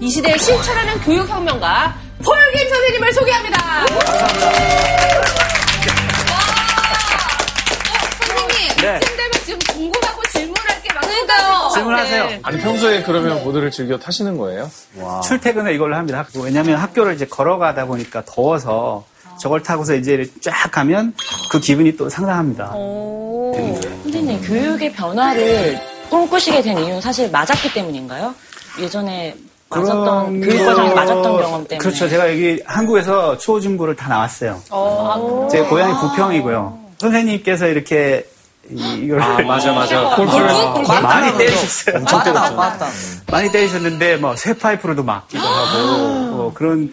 [0.00, 3.86] 이 시대에 실천하는 교육혁명가 폴김 선생님을 소개합니다.
[8.20, 8.76] 선생님.
[8.82, 8.96] 네.
[9.02, 11.70] 이쯤 되면 지금 궁금하고 질문할 게 그러니까요.
[11.74, 12.38] 질문하세요.
[12.42, 14.70] 아니, 평소에 그러면 보드를 즐겨 타시는 거예요?
[15.24, 16.26] 출퇴근을 이걸로 합니다.
[16.36, 19.04] 왜냐하면 학교를 이제 걸어가다 보니까 더워서
[19.40, 21.14] 저걸 타고서 이제 쫙 가면
[21.50, 22.68] 그 기분이 또 상당합니다.
[22.72, 25.80] 선생님, 교육의 변화를
[26.10, 28.34] 꿈꾸시게 된 이유는 사실 맞았기 때문인가요?
[28.78, 29.34] 예전에
[29.80, 31.78] 맞았던, 그런 교육 과정에 거- 맞았던 경험 때문에.
[31.78, 32.08] 그렇죠.
[32.08, 34.60] 제가 여기 한국에서 초중고를 다 나왔어요.
[35.50, 36.78] 제 고향이 부평이고요.
[36.98, 38.26] 선생님께서 이렇게
[38.70, 40.14] 이- 이걸 맞아 맞아.
[40.14, 40.46] 골프를
[41.02, 41.96] 많이 때리셨어요.
[41.98, 42.54] 엄청 때렸죠.
[42.54, 42.86] 맞다.
[43.30, 45.98] 많이 때리셨는데 뭐 쇠파이프로도 맞기도 하고
[46.36, 46.92] 뭐 그런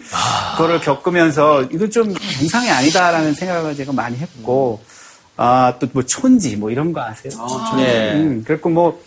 [0.58, 4.80] 거를 겪으면서 이건 좀 정상이 아니다라는 생각을 제가 많이 했고
[5.36, 7.32] 아 또 뭐 촌지 뭐 이런 거 아세요?
[7.76, 8.12] 네.
[8.14, 9.00] 음, 그랬고 뭐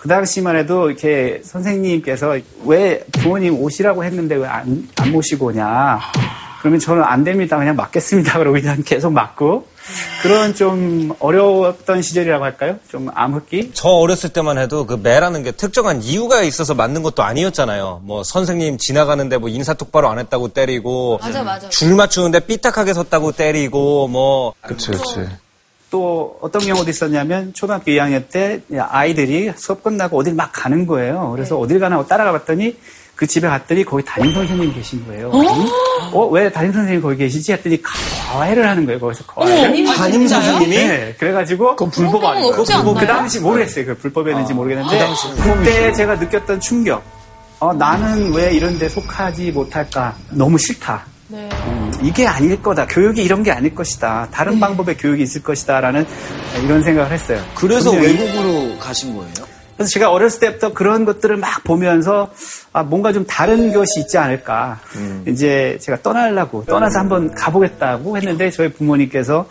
[0.00, 6.00] 그 당시만 해도 이렇게 선생님께서 왜 부모님 오시라고 했는데 왜 안 안 모시고 오냐?
[6.60, 7.56] 그러면 저는 안 됩니다.
[7.58, 8.38] 그냥 맞겠습니다.
[8.38, 9.66] 그러고 그냥 계속 맞고
[10.22, 12.76] 그런 좀 어려웠던 시절이라고 할까요?
[12.90, 13.70] 좀 암흑기?
[13.72, 18.02] 저 어렸을 때만 해도 그 매라는 게 특정한 이유가 있어서 맞는 것도 아니었잖아요.
[18.04, 21.68] 뭐 선생님 지나가는데 뭐 인사 똑바로 안 했다고 때리고 맞아, 맞아.
[21.70, 25.26] 줄 맞추는데 삐딱하게 섰다고 때리고 뭐 그치, 그치.
[25.90, 31.30] 또 어떤 경우도 있었냐면 초등학교 2학년 때 아이들이 수업 끝나고 어딜 막 가는 거예요.
[31.34, 32.76] 그래서 어딜 가나 하고 따라가 봤더니
[33.16, 35.30] 그 집에 갔더니 거기 담임 선생님이 계신 거예요.
[36.12, 36.26] 어?
[36.28, 37.52] 왜 담임 선생님이 거기 계시지?
[37.52, 38.98] 했더니 과외를 하는 거예요.
[38.98, 39.84] 거기서 과외를.
[39.94, 42.60] 담임 선생님이 네, 그래가지고 그건 불법 아닌가요?
[42.60, 43.06] 없지 그, 그?
[43.06, 43.86] 당시 모르겠어요.
[43.86, 45.06] 그 불법이었는지 모르겠는데
[45.42, 47.02] 그때 제가 느꼈던 충격.
[47.58, 50.14] 어, 나는 왜 이런 데 속하지 못할까?
[50.30, 51.04] 너무 싫다.
[51.32, 52.86] 음, 이게 아닐 거다.
[52.86, 54.28] 교육이 이런 게 아닐 것이다.
[54.30, 56.06] 다른 방법의 교육이 있을 것이다라는
[56.64, 57.42] 이런 생각을 했어요.
[57.54, 57.90] 그래서.
[57.92, 59.32] 외국으로 가신 거예요?
[59.76, 62.30] 그래서 제가 어렸을 때부터 그런 것들을 막 보면서
[62.72, 64.78] 아, 뭔가 좀 다른 것이 있지 않을까.
[65.26, 69.48] 이제 제가 떠나려고 떠나서 한번 가보겠다고 했는데 저희 부모님께서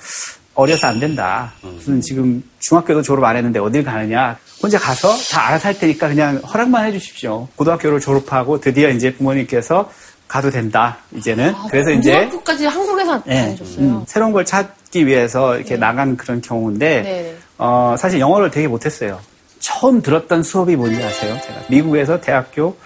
[0.54, 1.54] 어려서 안 된다.
[1.62, 4.38] 무슨 지금 중학교도 졸업 안 했는데 어딜 가느냐.
[4.62, 7.48] 혼자 가서 다 알아서 할 테니까 그냥 허락만 해주십시오.
[7.56, 9.90] 고등학교를 졸업하고 드디어 이제 부모님께서
[10.30, 11.00] 가도 된다.
[11.14, 11.54] 이제는.
[11.70, 13.80] 그래서 이제 고등학교까지 한국에서 예, 다니셨어요.
[13.80, 17.38] 음, 새로운 걸 찾기 위해서 이렇게 나간 그런 경우인데, 네.
[17.58, 19.20] 어, 사실 영어를 되게 못했어요.
[19.60, 21.38] 처음 들었던 수업이 뭔지 아세요?
[21.44, 22.78] 제가 미국에서 대학교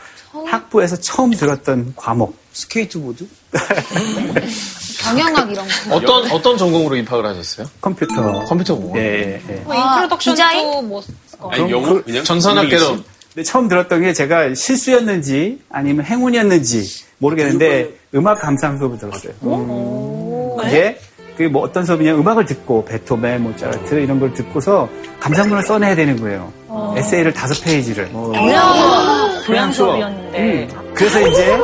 [0.48, 2.42] 학부에서 처음 들었던 과목.
[2.54, 3.28] 스케이트보드?
[5.02, 5.74] 경영학 이런 거.
[5.96, 7.68] 어떤 어떤 전공으로 입학을 하셨어요?
[7.82, 8.46] 컴퓨터.
[8.46, 8.98] 컴퓨터 공학.
[8.98, 9.54] 예, 예, 예.
[9.66, 10.72] 뭐 introduction 디자인?
[10.72, 11.04] 또 뭐.
[11.52, 12.02] 아니, 영어?
[12.02, 12.24] 그냥?
[12.24, 12.98] 전산학개론
[13.34, 19.34] 근데 처음 들었던 게 제가 실수였는지 아니면 행운이었는지 모르겠는데 음악 감상 수업을 들었어요.
[20.68, 21.00] 이게
[21.32, 24.88] 그게 뭐 어떤 수업이냐 음악을 듣고 베토벤, 모차르트 이런 걸 듣고서
[25.20, 26.54] 감상문을 써내야 되는 거예요.
[26.96, 28.08] 에세이를 다섯 페이지를.
[28.12, 29.88] 교양, 교양 수업.
[29.90, 30.68] 수업이었는데.
[30.94, 31.58] 그래서 이제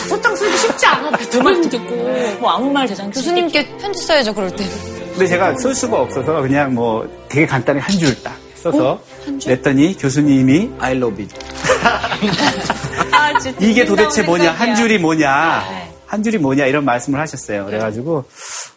[0.00, 1.10] 다섯 장 쓰기 쉽지 않아.
[1.36, 1.94] 음악 듣고.
[2.40, 3.20] 뭐 아무 말 대잔치.
[3.20, 4.64] 교수님께 편지 써야죠, 그럴 때.
[5.12, 9.00] 근데 제가 쓸 수가 없어서 그냥 뭐 되게 간단히 한 줄 딱 써서
[9.46, 11.34] 냈더니 교수님이 I love it.
[13.12, 14.68] 아, 이게 도대체 뭐냐, 생각이야.
[14.70, 15.92] 한 줄이 뭐냐, 네.
[16.06, 17.66] 한 줄이 뭐냐 이런 말씀을 하셨어요.
[17.66, 18.24] 그래가지고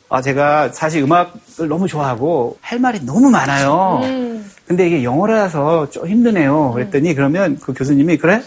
[0.10, 4.02] 아 제가 사실 음악을 너무 좋아하고 할 말이 너무 많아요.
[4.68, 6.72] 근데 이게 영어라서 좀 힘드네요.
[6.74, 8.42] 그랬더니 그러면 그 교수님이 그래?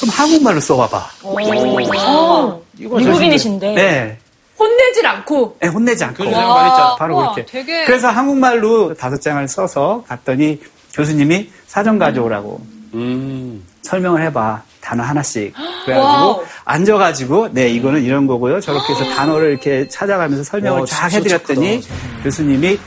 [0.00, 1.06] 그럼 한국말로 써봐봐.
[1.22, 3.74] 어, 미국인이신데.
[3.74, 4.18] 네.
[4.58, 5.56] 혼내질 않고.
[5.60, 6.24] 네, 혼내지 않고.
[6.24, 6.96] 했죠.
[6.98, 7.50] 바로 우와, 그렇게.
[7.50, 10.60] 되게- 그래서 한국말로 다섯 장을 써서 갔더니
[10.94, 12.60] 교수님이 사전 가져오라고
[12.94, 13.62] 음.
[13.82, 14.62] 설명을 해봐.
[14.80, 15.54] 단어 하나씩.
[15.86, 18.60] 그래가지고 앉아가지고 네 이거는 이런 거고요.
[18.60, 22.22] 저렇게 해서 단어를 이렇게 찾아가면서 설명을 와, 쫙 해드렸더니 착하다.
[22.24, 22.78] 교수님이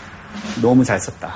[0.61, 1.33] 너무 잘 썼다.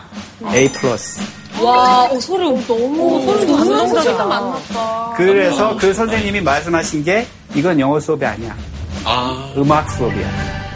[0.54, 1.22] A 플러스.
[1.62, 2.66] 와, 어, 소름.
[2.68, 4.26] 너무 소름 감동적이다.
[4.26, 5.14] 만났다.
[5.18, 8.56] 그래서 그 선생님이 말씀하신 게 이건 영어 수업이 아니야.
[9.04, 9.52] 아.
[9.58, 10.28] 음악 수업이야.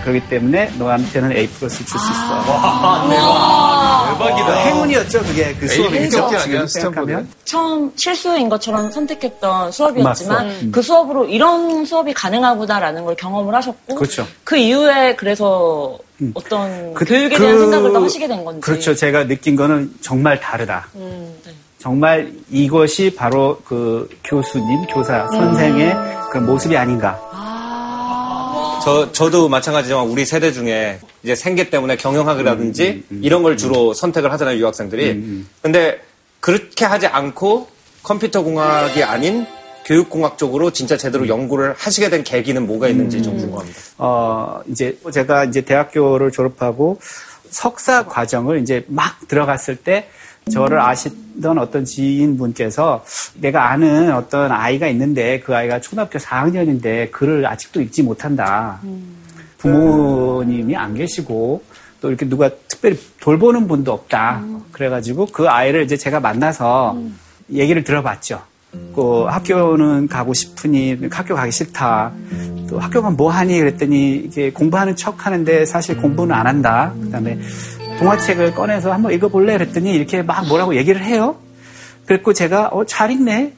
[0.04, 2.44] 그렇기 때문에 너한테는 A 플러스 줄 수 있어.
[2.44, 3.73] 대박
[4.16, 4.54] 이다.
[4.66, 6.10] 행운이었죠 그게 그 수업이.
[6.10, 6.68] 지금?
[6.68, 7.28] 생각하면.
[7.46, 10.72] 처음 실수인 것처럼 선택했던 수업이었지만 수업.
[10.72, 14.26] 그 수업으로 이런 수업이 가능하구나라는 걸 경험을 하셨고 그렇죠.
[14.44, 15.98] 그 이후에 그래서
[16.34, 18.96] 어떤 그- 교육에 그- 대한 생각을 또 하시게 된 건지 그렇죠.
[18.96, 20.88] 제가 느낀 거는 정말 다르다.
[20.96, 21.52] 음, 네.
[21.80, 25.94] 정말 이것이 바로 그 교수님, 교사, 선생의
[26.32, 27.20] 그 모습이 아닌가.
[28.84, 34.58] 저, 저도 마찬가지지만 우리 세대 중에 이제 생계 때문에 경영학이라든지 이런 걸 주로 선택을 하잖아요,
[34.60, 35.46] 유학생들이.
[35.62, 36.02] 근데
[36.40, 37.68] 그렇게 하지 않고
[38.04, 39.46] 컴퓨터 공학이 아닌
[39.86, 43.80] 교육공학 쪽으로 진짜 제대로 연구를 하시게 된 계기는 뭐가 있는지 좀 궁금합니다.
[43.98, 47.00] 어, 이제 제가 이제 대학교를 졸업하고
[47.50, 50.10] 석사 과정을 이제 막 들어갔을 때
[50.52, 53.04] 저를 아시던 어떤 지인분께서
[53.36, 58.80] 내가 아는 어떤 아이가 있는데 그 아이가 초등학교 4학년인데 글을 아직도 읽지 못한다.
[59.58, 61.64] 부모님이 안 계시고
[62.02, 64.44] 또 이렇게 누가 특별히 돌보는 분도 없다.
[64.74, 66.98] 그래가지고 그 아이를 이제 제가 만나서
[67.52, 68.42] 얘기를 들어봤죠.
[68.94, 72.12] 그 학교는 가고 싶으니 학교 가기 싫다.
[72.68, 73.60] 또 학교 가면 뭐 하니?
[73.60, 76.92] 그랬더니 이게 공부하는 척 하는데 사실 공부는 안 한다.
[77.04, 77.38] 그다음에
[78.00, 79.58] 동화책을 꺼내서 한번 읽어볼래?
[79.58, 81.38] 그랬더니 이렇게 막 뭐라고 얘기를 해요.
[82.06, 83.54] 그랬고 제가 어, 잘 읽네.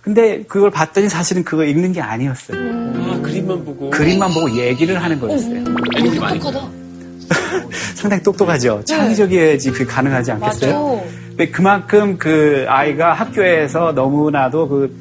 [0.00, 2.58] 근데 그걸 봤더니 사실은 그거 읽는 게 아니었어요.
[2.58, 3.90] 아, 그림만 보고.
[3.90, 5.64] 그림만 보고 얘기를 하는 거였어요.
[5.96, 6.40] 애들이 많이
[7.94, 8.82] 상당히 똑똑하죠.
[8.84, 11.02] 창의적이어야지 그게 가능하지 않겠어요?
[11.28, 14.96] 근데 그만큼 그 아이가 학교에서 너무나도 그,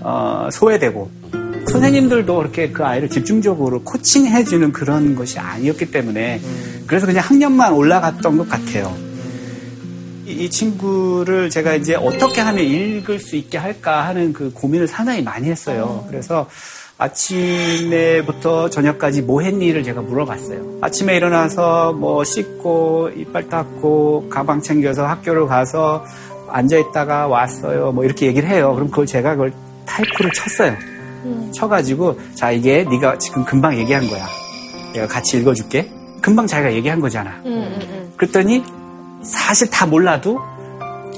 [0.00, 1.10] 어, 소외되고,
[1.68, 6.40] 선생님들도 그렇게 그 아이를 집중적으로 코칭해주는 그런 것이 아니었기 때문에,
[6.86, 8.94] 그래서 그냥 학년만 올라갔던 것 같아요.
[10.26, 15.22] 이, 이 친구를 제가 이제 어떻게 하면 읽을 수 있게 할까 하는 그 고민을 상당히
[15.22, 16.04] 많이 했어요.
[16.08, 16.48] 그래서
[16.98, 20.78] 아침에부터 저녁까지 뭐 했니를 제가 물어봤어요.
[20.80, 26.04] 아침에 일어나서 뭐 씻고 이빨 닦고 가방 챙겨서 학교를 가서
[26.48, 27.92] 앉아 있다가 왔어요.
[27.92, 28.74] 뭐 이렇게 얘기를 해요.
[28.74, 29.52] 그럼 그걸 제가 그걸
[29.86, 30.76] 타이프를 쳤어요.
[31.52, 34.26] 쳐가지고 자 이게 네가 지금 금방 얘기한 거야.
[34.92, 35.90] 내가 같이 읽어줄게.
[36.20, 37.42] 금방 자기가 얘기한 거잖아.
[38.16, 38.64] 그랬더니
[39.22, 40.38] 사실 다 몰라도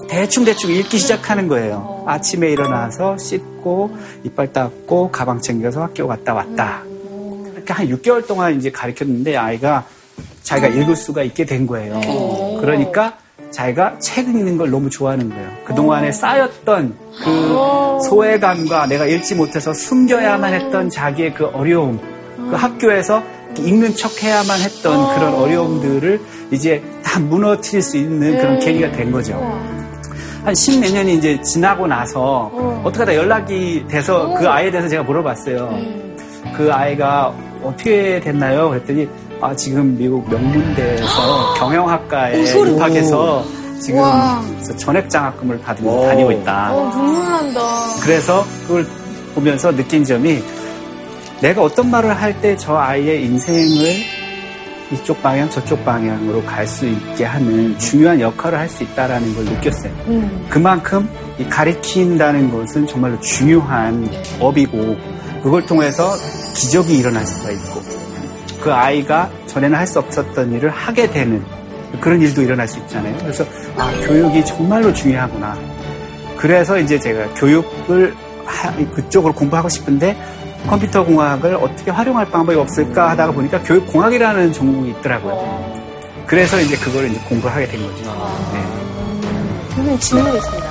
[0.09, 2.03] 대충 대충 읽기 시작하는 거예요.
[2.07, 6.83] 아침에 일어나서 씻고, 이빨 닦고, 가방 챙겨서 학교 갔다 왔다.
[7.55, 9.87] 이렇게 한 6개월 동안 이제 가르쳤는데 아이가
[10.43, 12.01] 자기가 읽을 수가 있게 된 거예요.
[12.61, 13.19] 그러니까
[13.51, 15.49] 자기가 책 읽는 걸 너무 좋아하는 거예요.
[15.65, 22.01] 그동안에 쌓였던 그 소외감과 내가 읽지 못해서 숨겨야만 했던 자기의 그 어려움,
[22.37, 23.23] 그 학교에서
[23.59, 26.21] 읽는 척 해야만 했던 그런 어려움들을
[26.53, 29.35] 이제 다 무너뜨릴 수 있는 그런 계기가 된 거죠.
[30.45, 32.83] 한 십몇 년이 이제 지나고 나서 어.
[32.85, 35.79] 떻게 하다 연락이 돼서 그 아이에 대해서 제가 물어봤어요.
[36.57, 38.71] 그 아이가 어떻게 됐나요?
[38.71, 39.09] 그랬더니
[39.41, 43.45] 아 지금 미국 명문대에서 경영학과에 입학해서
[43.81, 44.03] 지금
[44.77, 46.69] 전액 장학금을 받으면서 다니고 있다.
[46.91, 47.61] 눈물 난다.
[48.03, 48.87] 그래서 그걸
[49.35, 50.43] 보면서 느낀 점이
[51.41, 53.95] 내가 어떤 말을 할 때 저 아이의 인생을
[54.93, 59.93] 이쪽 방향 저쪽 방향으로 갈 수 있게 하는 중요한 역할을 할 수 있다라는 걸 느꼈어요.
[60.51, 64.07] 그만큼 이 가리킨다는 것은 정말로 중요한
[64.39, 64.97] 업이고
[65.43, 66.11] 그걸 통해서
[66.55, 67.81] 기적이 일어날 수가 있고
[68.61, 71.45] 그 아이가 전에는 할 수 없었던 일을 하게 되는
[72.01, 73.17] 그런 일도 일어날 수 있잖아요.
[73.19, 73.45] 그래서
[73.77, 75.57] 아, 교육이 정말로 중요하구나.
[76.37, 80.17] 그래서 이제 제가 교육을 하- 그쪽으로 공부하고 싶은데
[80.69, 85.81] 컴퓨터 공학을 어떻게 활용할 방법이 없을까 하다가 보니까 교육 공학이라는 종목이 있더라고요.
[86.27, 88.05] 그래서 이제 그걸 이제 공부를 하게 된 거죠.
[88.53, 89.71] 네.
[89.75, 90.71] 선생님 질문 있습니다.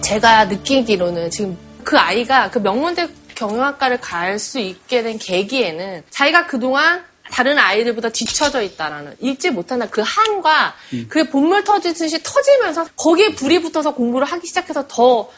[0.00, 3.06] 제가 느끼기로는 지금 그 아이가 그 명문대
[3.40, 10.02] 경영학과를 갈 수 있게 된 계기에는 자기가 그동안 다른 아이들보다 뒤처져 있다라는 읽지 못한다 그
[10.04, 10.74] 한과
[11.08, 15.30] 그게 본물 터지듯이 터지면서 거기에 불이 붙어서 공부를 하기 시작해서 더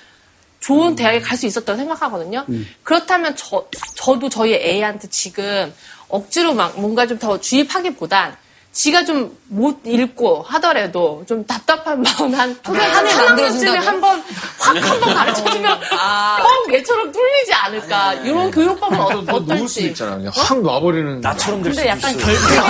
[0.61, 2.47] 좋은 대학에 갈 수 있었다고 생각하거든요.
[2.85, 5.73] 그렇다면 저, 저도 저희 애한테 지금
[6.09, 8.37] 억지로 막 뭔가 좀 더 주입하기보단
[8.73, 13.81] 지가 좀 못 읽고 하더라도 좀 답답한 마음 한 초등학교 한해 3학년쯤에 만들어준다고요?
[13.87, 14.23] 한번
[14.59, 18.15] 확 한 번 가르쳐주면 뻥 얘처럼 뚫리지 않을까.
[18.15, 19.87] 이런 교육법은 어, 놓을 수 어떨지.
[19.89, 20.17] 있잖아.
[20.17, 21.21] 그냥 확 놔버리는.
[21.21, 22.63] 나처럼 될 근데 수도 약간 있어.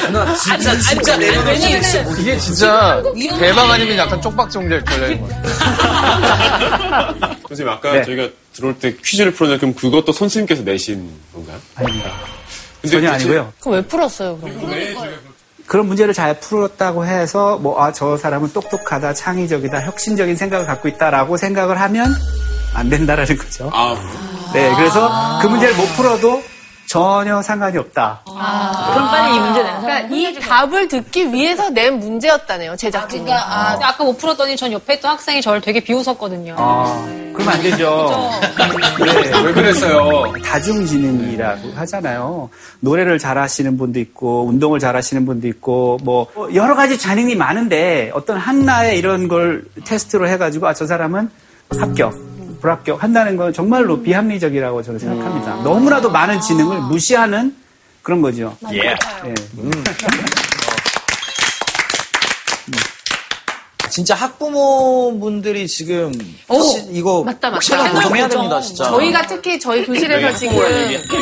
[0.00, 3.02] 결나 진짜 진짜 내 눈에 진짜 못 이게 진짜
[3.38, 5.42] 대박 아니면 약간 쪽박정제 걸려있는 거야.
[7.48, 8.02] 선생님, 아까 네.
[8.04, 11.58] 저희가 들어올 때 퀴즈를 풀었는데 그럼 그것도 선생님께서 내신 건가요?
[11.74, 12.10] 아닙니다.
[12.82, 13.52] 근데 전혀 아니고요.
[13.60, 14.58] 그럼 왜 풀었어요, 그럼?
[15.66, 21.36] 그런 문제를 잘 풀었다고 해서 뭐 아 저 사람은 똑똑하다, 창의적이다, 혁신적인 생각을 갖고 있다라고
[21.36, 22.12] 생각을 하면
[22.74, 23.70] 안 된다라는 거죠.
[23.72, 23.94] 아,
[24.52, 26.42] 네, 그래서 그 문제를 못 풀어도
[26.94, 28.20] 전혀 상관이 없다.
[28.24, 30.08] 그럼 빨리 이 문제 내는 그러니까.
[30.16, 33.26] 이 답을 듣기 위해서 낸 문제였다네요, 제작진이.
[33.26, 36.56] 그러니까, 아, 아까 못 풀었더니 전 옆에 있던 학생이 저를 되게 비웃었거든요.
[36.58, 38.28] 아, 그러면 안 되죠.
[39.04, 40.32] 네, 왜 그랬어요?
[40.44, 42.50] 다중지능이라고 하잖아요.
[42.80, 48.98] 노래를 잘하시는 분도 있고, 운동을 잘하시는 분도 있고, 뭐 여러 가지 재능이 많은데 어떤 하나의
[48.98, 51.30] 이런 걸 테스트로 해가지고 아 저 사람은
[51.78, 52.12] 합격,
[52.60, 55.56] 불합격 한다는 건 정말로 비합리적이라고 저는 생각합니다.
[55.62, 57.54] 너무나도 많은 지능을 무시하는
[58.02, 58.56] 그런 거죠.
[58.72, 58.94] 예.
[64.00, 67.92] 진짜 학부모분들이 지금 시- 이거 맞다, 맞다.
[67.92, 68.84] 고정해야 됩니다, 진짜.
[68.84, 70.56] 저희가 특히 저희 교실에서 지금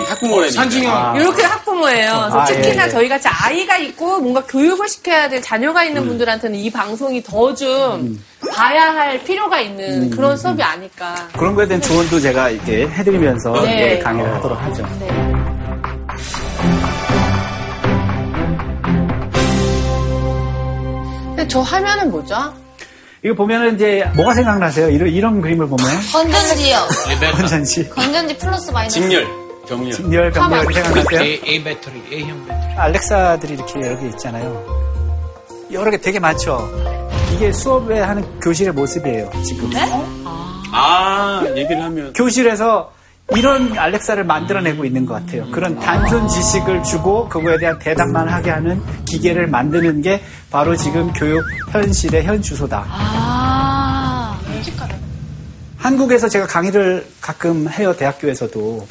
[0.08, 0.48] 학부모래.
[0.48, 1.16] 산중형.
[1.16, 2.12] 이렇게 학부모예요.
[2.12, 2.90] 아, 특히나 예, 예.
[2.92, 6.06] 저희 같이 아이가 있고 뭔가 교육을 시켜야 될 자녀가 있는 음.
[6.08, 11.28] 분들한테는 이 방송이 더좀 봐야 할 필요가 있는 음, 그런 수업이 아닐까.
[11.36, 13.94] 그런 거에 대한 조언도 제가 이렇게 해드리면서 네.
[13.94, 14.86] 예, 강의를 하도록 하죠.
[21.26, 22.34] 근데 저 화면은 뭐죠?
[23.24, 24.88] 이거 보면은 이제 뭐가 생각나세요?
[24.90, 26.76] 이런, 이런 그림을 보면 건전지요.
[27.32, 29.00] 건전지, 건전지 플러스 마이너스.
[29.00, 29.26] 직렬,
[29.68, 29.92] 병렬.
[29.92, 31.20] 직렬, 병렬 생각나세요?
[31.20, 32.74] A, A 배터리, A형 배터리.
[32.76, 34.64] 알렉사들이 이렇게 여러 개 있잖아요.
[35.72, 36.68] 여러 개 되게 많죠.
[37.34, 39.30] 이게 수업에 하는 교실의 모습이에요.
[39.44, 39.70] 지금
[40.72, 42.12] 아, 얘기를 하면.
[42.12, 42.92] 교실에서
[43.36, 45.50] 이런 알렉사를 만들어내고 있는 것 같아요.
[45.50, 51.44] 그런 단순 지식을 주고 그거에 대한 대답만 하게 하는 기계를 만드는 게 바로 지금 교육
[51.70, 52.86] 현실의 현 주소다.
[52.88, 54.40] 아.
[55.76, 58.86] 한국에서 제가 강의를 가끔 해요, 대학교에서도.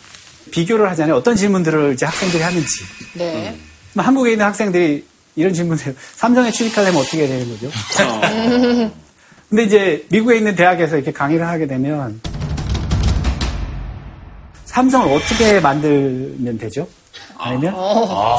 [0.52, 1.16] 비교를 하잖아요.
[1.16, 2.68] 어떤 질문들을 이제 학생들이 하는지.
[3.16, 3.58] 네.
[3.92, 5.94] 그럼 한국에 있는 학생들이 이런 질문을 해요.
[6.16, 7.70] 삼성에 취직하려면 어떻게 해야 되는 거죠?
[9.50, 12.22] 근데 이제 미국에 있는 대학에서 이렇게 강의를 하게 되면
[14.72, 16.88] 삼성을 어떻게 만들면 되죠?
[17.38, 17.74] 아니면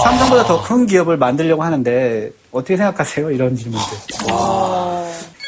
[0.05, 3.31] 삼성보다 더 큰 기업을 만들려고 하는데 어떻게 생각하세요?
[3.31, 3.87] 이런 질문들.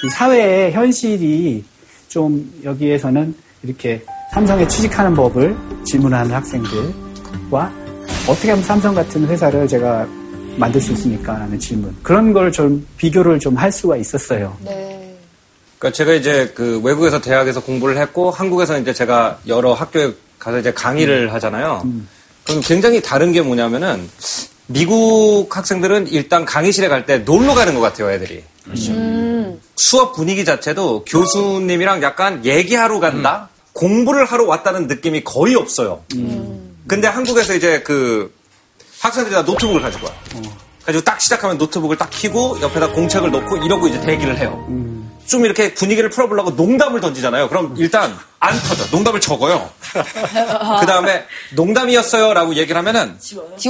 [0.05, 1.63] 이 사회의 현실이
[2.09, 7.73] 좀 여기에서는 이렇게 삼성에 취직하는 법을 질문하는 학생들과
[8.29, 10.07] 어떻게 하면 삼성 같은 회사를 제가
[10.57, 11.35] 만들 수 있습니까?
[11.35, 11.95] 라는 질문.
[12.03, 14.57] 그런 걸 좀 비교를 좀 할 수가 있었어요.
[14.65, 15.17] 네.
[15.79, 20.73] 그러니까 제가 이제 그 외국에서 대학에서 공부를 했고 한국에서 이제 제가 여러 학교에 가서 이제
[20.73, 21.85] 강의를 하잖아요.
[22.45, 24.11] 그럼 굉장히 다른 게 뭐냐면은
[24.67, 28.43] 미국 학생들은 일단 강의실에 갈 때 놀러 가는 것 같아요, 애들이.
[29.77, 33.49] 수업 분위기 자체도 교수님이랑 약간 얘기하러 간다?
[33.73, 36.03] 공부를 하러 왔다는 느낌이 거의 없어요.
[36.87, 38.33] 근데 한국에서 이제 그
[39.01, 40.17] 학생들이 다 노트북을 가지고 와요.
[40.85, 44.67] 가지고 딱 시작하면 노트북을 딱 켜고 옆에다 공책을 놓고 이러고 이제 대기를 해요.
[45.27, 47.49] 좀 이렇게 분위기를 풀어보려고 농담을 던지잖아요.
[47.49, 48.85] 그럼 일단 안 터져.
[48.91, 49.71] 농담을 적어요.
[50.81, 51.25] 그 다음에
[51.55, 53.19] 농담이었어요 라고 얘기를 하면은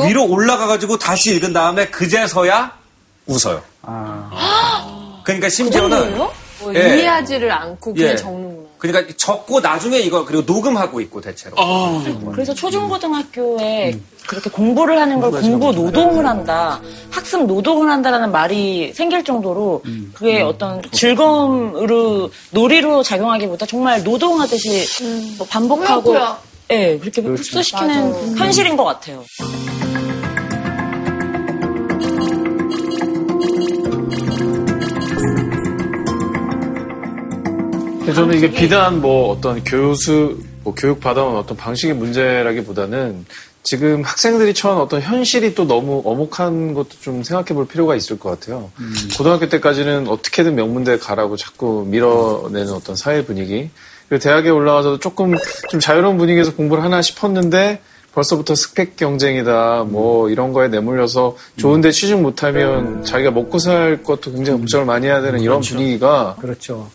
[0.07, 2.73] 위로 올라가가지고 다시 읽은 다음에 그제서야
[3.27, 3.63] 웃어요.
[3.83, 6.33] 아, 그러니까 심지어는 뭐
[6.75, 6.99] 예.
[6.99, 8.17] 이해하지를 않고 그냥 예.
[8.17, 8.50] 적는구나.
[8.81, 11.55] 그러니까 적고 나중에 이거 그리고 녹음하고 있고 대체로.
[12.33, 19.83] 그래서 초중고등학교에 그렇게 공부를 하는 걸 공부 노동을 한다, 학습 노동을 한다라는 말이 생길 정도로
[20.15, 24.87] 그게 어떤 즐거움으로 놀이로 작용하기보다 정말 노동하듯이
[25.39, 26.17] 뭐 반복하고.
[26.73, 29.25] 예, 그렇게 흡수시키는 현실인 것 같아요.
[38.15, 43.25] 저는 이게 비단 뭐 어떤 교수, 뭐 교육 받아온 어떤 방식의 문제라기보다는
[43.63, 48.31] 지금 학생들이 처한 어떤 현실이 또 너무 어목한 것도 좀 생각해 볼 필요가 있을 것
[48.31, 48.71] 같아요.
[49.17, 53.71] 고등학교 때까지는 어떻게든 명문대 가라고 자꾸 밀어내는 어떤 사회 분위기.
[54.09, 55.35] 그리고 대학에 올라가서도 조금
[55.69, 57.81] 좀 자유로운 분위기에서 공부를 하나 싶었는데
[58.13, 64.59] 벌써부터 스펙 경쟁이다, 뭐 이런 거에 내몰려서 좋은데 취직 못하면 자기가 먹고 살 것도 굉장히
[64.59, 66.91] 걱정을 많이 해야 되는 이런 분위기가 그렇죠.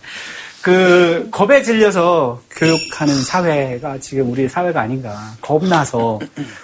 [0.65, 5.15] 그 겁에 질려서 교육하는 사회가 지금 우리 사회가 아닌가.
[5.39, 6.19] 겁나서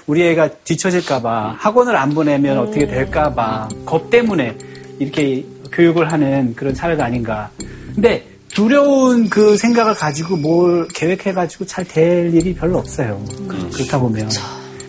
[0.08, 4.58] 우리 애가 뒤처질까봐 학원을 안 보내면 어떻게 될까봐 겁 때문에
[4.98, 7.52] 이렇게 교육을 하는 그런 사회가 아닌가.
[7.94, 13.24] 근데 두려운 그 생각을 가지고 뭘 계획해가지고 잘 될 일이 별로 없어요.
[13.72, 14.28] 그렇다 보면.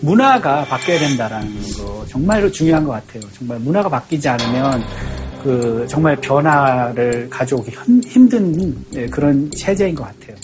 [0.01, 3.21] 문화가 바뀌어야 된다라는 거 정말로 중요한 것 같아요.
[3.37, 4.83] 정말 문화가 바뀌지 않으면
[5.43, 10.35] 그 정말 변화를 가져오기 힘- 힘든 예, 그런 체제인 것 같아요.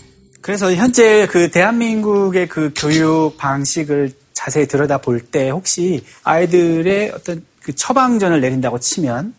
[0.42, 7.74] 그래서 현재 그 대한민국의 그 교육 방식을 자세히 들여다 볼 때 혹시 아이들의 어떤 그
[7.76, 9.34] 처방전을 내린다고 치면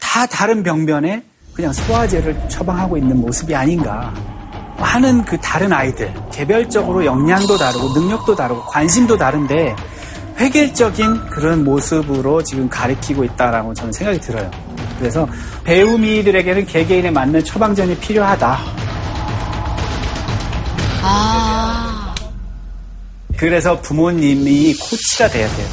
[0.00, 1.22] 다 다른 병변에
[1.54, 4.12] 그냥 소화제를 처방하고 있는 모습이 아닌가
[4.76, 9.74] 하는 그 다른 아이들 개별적으로 역량도 다르고 능력도 다르고 관심도 다른데
[10.38, 14.50] 획일적인 그런 모습으로 지금 가리키고 있다라고 저는 생각이 들어요.
[14.98, 15.28] 그래서
[15.64, 18.58] 배우미들에게는 개개인에 맞는 처방전이 필요하다.
[21.02, 22.14] 아.
[23.36, 25.68] 그래서 부모님이 코치가 돼야 돼요.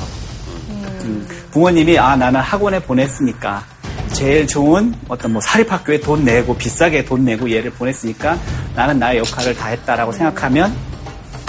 [0.70, 3.64] 음, 부모님이 아 나는 학원에 보냈으니까
[4.12, 8.38] 제일 좋은 어떤 뭐 사립학교에 돈 내고 비싸게 돈 내고 얘를 보냈으니까
[8.76, 10.76] 나는 나의 역할을 다 했다라고 생각하면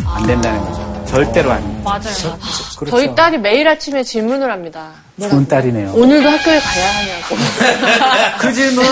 [0.07, 0.84] 안 된다는 거죠.
[1.15, 1.83] 절대로 아닙니다.
[1.85, 2.39] 맞아요.
[2.77, 2.97] 그렇죠.
[2.97, 4.91] 저희 딸이 매일 아침에 질문을 합니다.
[5.21, 5.93] 좋은 딸이네요.
[5.95, 7.37] 오늘도 학교에 가야 하냐고.
[8.39, 8.85] 그 질문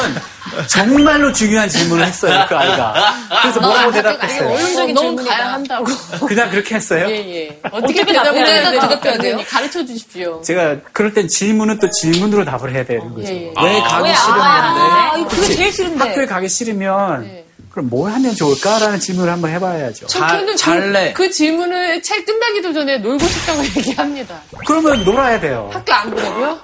[0.69, 2.95] 정말로 중요한 질문을 했어요 그 아이가.
[3.43, 4.49] 그래서 뭐라고 대답했어요?
[4.51, 5.87] 원론적인 너무 가야 한다고.
[6.29, 7.07] 그냥 그렇게 했어요?
[7.09, 7.61] 예, 예.
[7.73, 8.23] 어떻게 해야
[8.71, 9.41] 대답해야 돼요?
[9.49, 10.41] 가르쳐 주십시오.
[10.43, 13.27] 제가 그럴 땐 질문은 또 질문으로 답을 해야 되는 거죠.
[13.33, 13.53] 예, 예.
[13.61, 14.41] 왜 가기 싫은데?
[14.41, 15.99] 아, 이거 그게 제일 싫은데.
[15.99, 17.42] 학교에 가기 싫으면 네.
[17.73, 20.07] 그럼 뭘 하면 좋을까라는 질문을 한번 해봐야죠.
[20.07, 21.13] 저는 잘래.
[21.15, 24.41] 그, 그 질문을 책 끝나기도 전에 놀고 싶다고 얘기합니다.
[24.67, 25.71] 그러면 놀아야 돼요.
[25.73, 26.61] 학교 안 보내고요?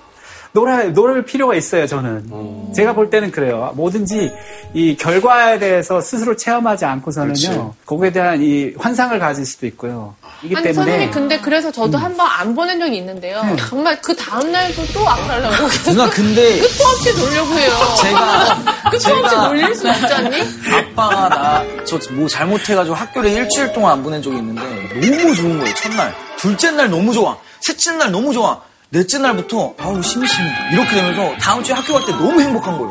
[0.53, 1.86] 놀아 놀 필요가 있어요.
[1.86, 3.72] 저는 제가 볼 때는 그래요.
[3.74, 4.32] 뭐든지
[4.74, 7.74] 이 결과에 대해서 스스로 체험하지 않고서는요.
[7.86, 10.14] 거기에 대한 이 환상을 가질 수도 있고요.
[10.42, 13.42] 이기 아니 때문에 선생님 근데 그래서 저도 한번 안 보낸 적이 있는데요.
[13.68, 17.70] 정말 그 다음 날도 또 안 가려고 누나 근데 끝도 없이 놀려고 해요.
[18.03, 18.55] 제가
[18.90, 20.36] 끝도 없이 제가 놀릴 수 있지 않니?
[20.72, 24.62] 아빠가 나 저 뭐 잘못해가지고 학교를 일주일 동안 안 보낸 적이 있는데
[25.01, 28.61] 너무 좋은 거예요 첫날 둘째 날 너무 좋아 셋째 날 너무 좋아
[28.91, 30.51] 넷째 날부터 아우 심심해.
[30.72, 32.91] 이렇게 되면서 다음 주에 학교 갈 때 너무 행복한 거예요.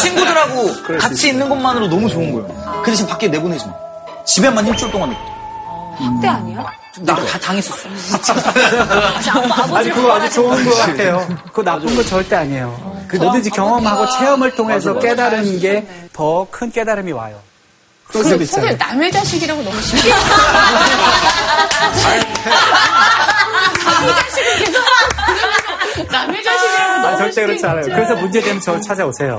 [0.00, 2.82] 친구들하고 같이 있는 것만으로 너무 좋은 거예요.
[2.84, 3.72] 그 대신 밖에 내보내지 마.
[4.24, 5.22] 집에만 일주일 동안 있고.
[5.98, 6.64] 학대 아니야?
[7.00, 7.88] 나 다 당했었어.
[9.76, 11.26] 아니 그거 아주 좋은 것 같아요.
[11.48, 13.04] 그거 나쁜 거 절대 아니에요.
[13.18, 17.40] 뭐든지 경험하고 체험을 통해서 깨달은 게 더 큰 깨달음이 와요.
[18.06, 18.22] 그.
[18.22, 20.12] 선생님 남의 자식이라고 너무 쉽게
[27.14, 27.84] 아, 절대 그렇지 않아요.
[27.84, 29.36] 그래서 문제되면 저 찾아오세요.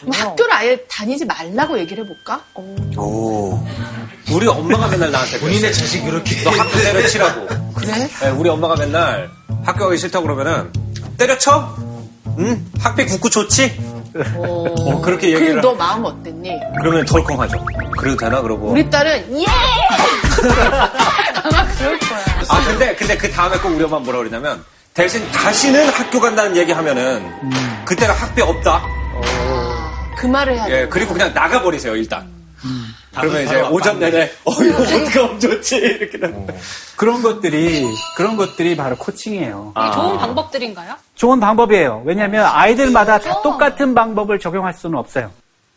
[0.00, 2.40] 그럼 학교를 아예 다니지 말라고 얘기를 해볼까?
[4.32, 7.46] 우리 엄마가 맨날 나한테 본인의 자식 그렇게 너 학교 때려치라고.
[7.74, 8.08] 그래?
[8.20, 9.30] 네, 우리 엄마가 맨날
[9.64, 10.72] 학교 가기 싫다고 그러면은
[11.18, 11.76] 때려쳐?
[12.38, 12.64] 응?
[12.80, 13.94] 학비 굳고 좋지?
[14.36, 16.50] 어, 그렇게 얘기를 그너 마음 어땠니?
[16.80, 17.64] 그러면 덜컹하죠.
[17.98, 18.68] 그래도 되나 그러고.
[18.70, 19.46] 우리 딸은 예!
[21.42, 22.24] 아마 그럴 거야.
[22.48, 24.64] 아 근데 근데 그 다음에 꼭 우리 엄마 뭐라 그러냐면
[24.94, 27.28] 대신 다시는 학교 간다는 얘기 하면은
[27.84, 28.80] 그때가 학비 없다.
[30.16, 30.82] 그 말을 해야 돼.
[30.82, 32.32] 예 그리고 그냥 나가 버리세요 일단.
[33.12, 36.46] 그러면 이제 오전 내내 어 이거 어떻게 하면 좋지 이렇게 되는.
[36.96, 37.84] 그런 것들이
[38.16, 39.72] 그런 것들이 바로 코칭이에요.
[39.76, 40.94] 이게 좋은 방법들인가요?
[41.16, 42.02] 좋은 방법이에요.
[42.06, 45.32] 왜냐하면 아이들마다 다 똑같은 방법을 적용할 수는 없어요.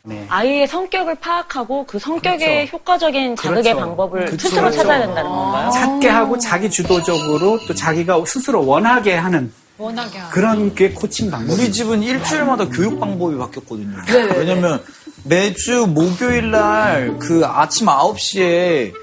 [0.08, 0.26] 네.
[0.30, 3.80] 아이의 성격을 파악하고 그 성격의 효과적인 자극의 그렇죠.
[3.80, 4.48] 방법을 그렇죠.
[4.48, 5.70] 스스로 찾아야 된다는 건가요?
[5.72, 10.20] 찾게 하고 자기 주도적으로 또 자기가 스스로 원하게 하는 원하게.
[10.32, 11.62] 그런 게 코칭 방법이에요.
[11.62, 13.98] 우리 집은 일주일마다 교육 방법이 바뀌었거든요.
[14.38, 14.82] 왜냐면
[15.26, 18.94] 매주 목요일 날 그 아침 9시에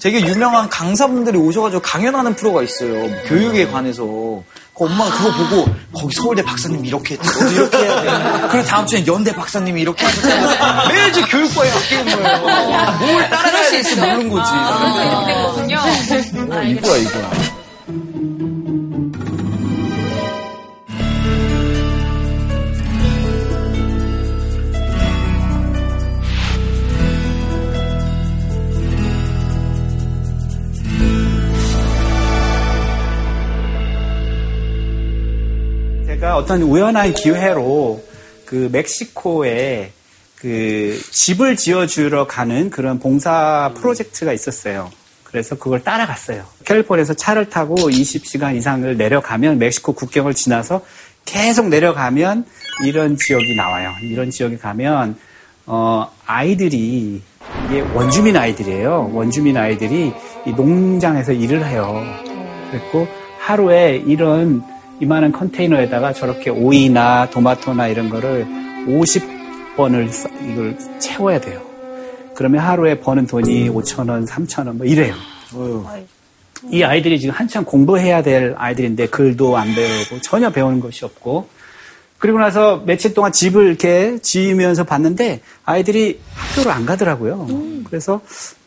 [0.00, 3.08] 되게 유명한 강사분들이 오셔가지고 강연하는 프로가 있어요.
[3.26, 4.42] 교육에 관해서.
[4.76, 7.16] 그 엄마가 그거 보고 거기 서울대 박사님 이렇게.
[7.16, 8.48] 너도 이렇게 해야 돼.
[8.50, 12.98] 그리고 다음 주엔 연대 박사님이 이렇게 하셨다고 매주 교육과에 바뀌는 거예요.
[12.98, 14.50] 뭘 따라가야 될지 모르는 거지.
[14.52, 15.78] 그래서 이렇게 된 거군요.
[16.56, 17.63] 어, 이거야, 이거.
[36.24, 38.02] 제가 어떤 우연한 기회로
[38.46, 39.92] 그 멕시코에
[40.36, 44.90] 그 집을 지어주러 가는 그런 봉사 프로젝트가 있었어요.
[45.24, 46.44] 그래서 그걸 따라갔어요.
[46.64, 50.82] 캘리포니아에서 차를 타고 20시간 이상을 내려가면 멕시코 국경을 지나서
[51.26, 52.46] 계속 내려가면
[52.86, 53.90] 이런 지역이 나와요.
[54.02, 55.18] 이런 지역에 가면
[55.66, 57.20] 어, 아이들이
[57.66, 59.10] 이게 원주민 아이들이에요.
[59.12, 60.14] 원주민 아이들이
[60.46, 62.02] 이 농장에서 일을 해요.
[62.70, 63.06] 그리고
[63.40, 64.62] 하루에 이런
[65.00, 68.46] 이만한 컨테이너에다가 저렇게 오이나 토마토나 이런 거를
[68.86, 70.08] 50번을
[70.50, 71.60] 이걸 채워야 돼요.
[72.34, 75.14] 그러면 하루에 버는 돈이 5천 원, 3천 원 뭐 이래요.
[76.70, 81.48] 이 아이들이 지금 한참 공부해야 될 아이들인데 글도 안 배우고 전혀 배우는 것이 없고
[82.18, 87.46] 그리고 나서 며칠 동안 집을 이렇게 지으면서 봤는데 아이들이 학교를 안 가더라고요.
[87.84, 88.22] 그래서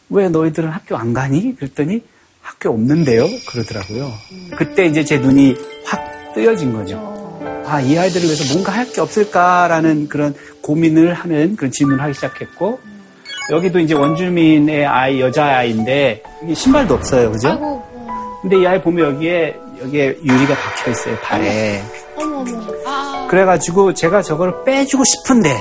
[0.10, 1.56] 왜 너희들은 학교 안 가니?
[1.56, 2.04] 그랬더니
[2.42, 3.26] 학교 없는데요?
[3.50, 4.12] 그러더라고요.
[4.58, 5.56] 그때 이제 제 눈이
[5.86, 6.00] 확
[6.38, 7.42] 뜨여진 거죠.
[7.66, 12.80] 아, 이 아이들을 위해서 뭔가 할 게 없을까라는 그런 고민을 하는 그런 질문을 하기 시작했고,
[13.52, 16.22] 여기도 이제 원주민의 아이, 여자아이인데,
[16.54, 17.32] 신발도 없어요.
[17.32, 17.84] 그죠?
[18.42, 21.82] 근데 이 아이 보면 여기에, 여기에 유리가 박혀 있어요, 발에.
[22.18, 22.68] 어머, 어머.
[22.86, 23.28] 아.
[23.30, 25.58] 그래가지고 제가 저걸 빼주고 싶은데,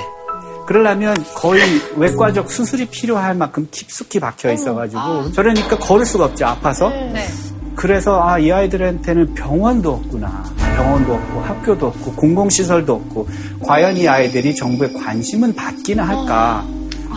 [0.67, 1.63] 그러려면 거의
[1.97, 6.91] 외과적 수술이 필요할 만큼 깊숙이 박혀 있어가지고, 저러니까 걸을 수가 없죠, 아파서.
[6.91, 7.27] 네.
[7.75, 10.45] 그래서 아, 이 아이들한테는 병원도 없구나.
[10.77, 13.29] 병원도 없고 학교도 없고 공공시설도 없고
[13.63, 16.67] 과연 이 아이들이 정부의 관심은 받기는 할까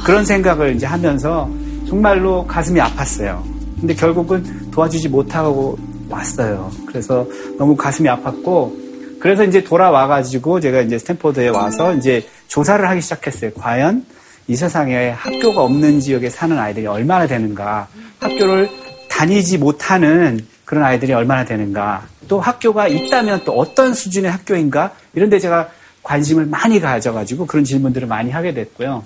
[0.06, 1.50] 그런 생각을 이제 하면서
[1.88, 3.44] 정말로 가슴이 아팠어요.
[3.80, 5.78] 근데 결국은 도와주지 못하고
[6.10, 6.72] 왔어요.
[6.86, 13.52] 그래서 너무 가슴이 아팠고 그래서 이제 돌아와가지고 제가 이제 스탠포드에 와서 이제 조사를 하기 시작했어요.
[13.56, 14.06] 과연
[14.48, 17.88] 이 세상에 학교가 없는 지역에 사는 아이들이 얼마나 되는가.
[18.22, 18.70] 학교를
[19.10, 22.04] 다니지 못하는 그런 아이들이 얼마나 되는가.
[22.30, 24.92] 또 학교가 있다면 또 어떤 수준의 학교인가.
[25.14, 25.68] 이런 데 제가
[26.04, 29.04] 관심을 많이 가져가지고 그런 질문들을 많이 하게 됐고요.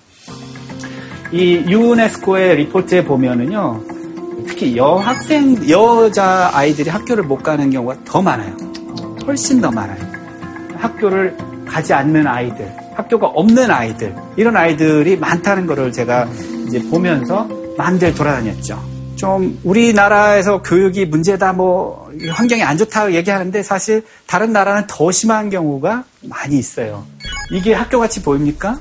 [1.32, 3.82] 이 유네스코의 리포트에 보면은요.
[4.45, 8.55] 특히 여학생, 여자 아이들이 학교를 못 가는 경우가 더 많아요.
[9.26, 9.97] 훨씬 더 많아요.
[10.76, 16.28] 학교를 가지 않는 아이들, 학교가 없는 아이들, 이런 아이들이 많다는 것을 제가
[16.67, 17.47] 이제 보면서
[17.78, 18.80] 마음대로 돌아다녔죠.
[19.15, 26.03] 좀 우리나라에서 교육이 문제다 뭐 환경이 안 좋다고 얘기하는데 사실 다른 나라는 더 심한 경우가
[26.22, 27.05] 많이 있어요.
[27.51, 28.80] 이게 학교 같이 보입니까?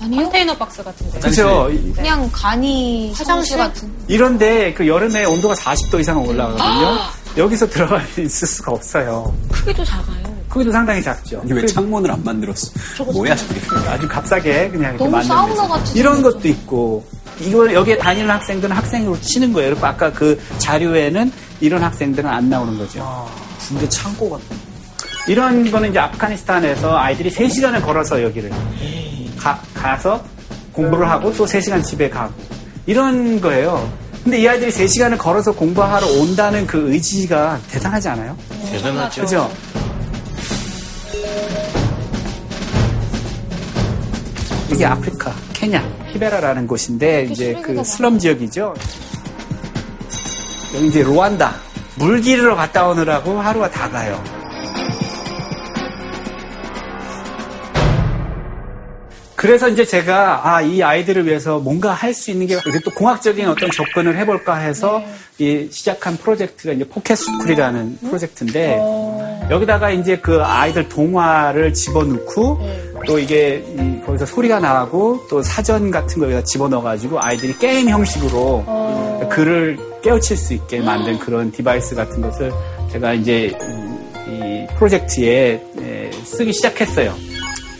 [0.00, 0.22] 아니요.
[0.22, 1.18] 컨테이너 박스 같은데.
[1.20, 1.70] 그렇죠.
[1.94, 3.90] 그냥 간이 화장실 같은.
[4.08, 6.98] 이런데 그 여름에 온도가 40도 이상 올라가거든요.
[7.36, 9.34] 여기서 들어갈 수 있을 수가 없어요.
[9.50, 10.34] 크기도 작아요.
[10.48, 11.40] 크기도 상당히 작죠.
[11.44, 12.70] 이게 왜 창문을 안 만들었어?
[13.12, 13.60] 뭐야 저게?
[13.88, 17.04] 아주 값싸게 그냥 이렇게 너무 만들면서 사우나 같이 이런 것도 있고
[17.40, 19.70] 이거 여기에 다니는 학생들은 학생으로 치는 거예요.
[19.70, 23.28] 그리고 아까 그 자료에는 이런 학생들은 안 나오는 거죠.
[23.68, 24.56] 군대 창고 같은.
[25.26, 28.50] 이런 거는 이제 아프가니스탄에서 아이들이 3시간을 걸어서 여기를
[29.38, 30.22] 가, 가서
[30.72, 32.34] 공부를 하고 또 3시간 집에 가고
[32.86, 33.90] 이런 거예요.
[34.22, 38.36] 근데 이 아이들이 3시간을 걸어서 공부하러 온다는 그 의지가 대단하지 않아요?
[38.70, 39.22] 대단하죠.
[39.22, 39.50] 그죠?
[44.70, 45.82] 이게 아프리카, 케냐,
[46.12, 48.74] 히베라라는 곳인데 이제 그 슬럼 지역이죠.
[50.74, 51.54] 여기 이제 루안다.
[51.96, 54.22] 물 기르러 갔다 오느라고 하루가 다 가요.
[59.36, 63.46] 그래서 이제 제가 아, 이 아이들을 위해서 뭔가 할 수 있는 게 이렇게 또 공학적인
[63.46, 65.02] 어떤 접근을 해볼까 해서
[65.38, 68.78] 이 시작한 프로젝트가 이제 Pocket School이라는 프로젝트인데
[69.50, 72.60] 여기다가 이제 그 아이들 동화를 집어넣고
[73.06, 78.64] 또 이게 이 거기서 소리가 나고 또 사전 같은 거 여기다 집어넣어가지고 아이들이 게임 형식으로
[79.28, 82.52] 글을 깨우칠 수 있게 만든 그런 device 같은 것을
[82.92, 83.56] 제가 이제
[84.28, 87.14] 이- 이 프로젝트에 에, 쓰기 시작했어요.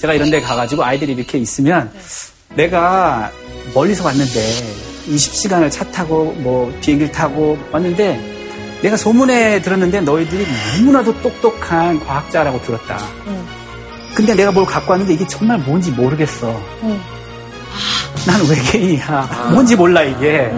[0.00, 1.90] 제가 이런 데 가가지고 아이들이 이렇게 있으면
[2.54, 3.30] 내가
[3.74, 4.40] 멀리서 왔는데
[5.08, 8.32] 20시간을 차 타고 뭐 비행기를 타고 왔는데
[8.82, 10.46] 내가 소문에 들었는데 너희들이
[10.78, 12.98] 너무나도 똑똑한 과학자라고 들었다.
[14.14, 16.48] 근데 내가 뭘 갖고 왔는데 이게 정말 뭔지 모르겠어.
[18.26, 19.50] 나는 외계인이야.
[19.52, 20.50] 뭔지 몰라 이게.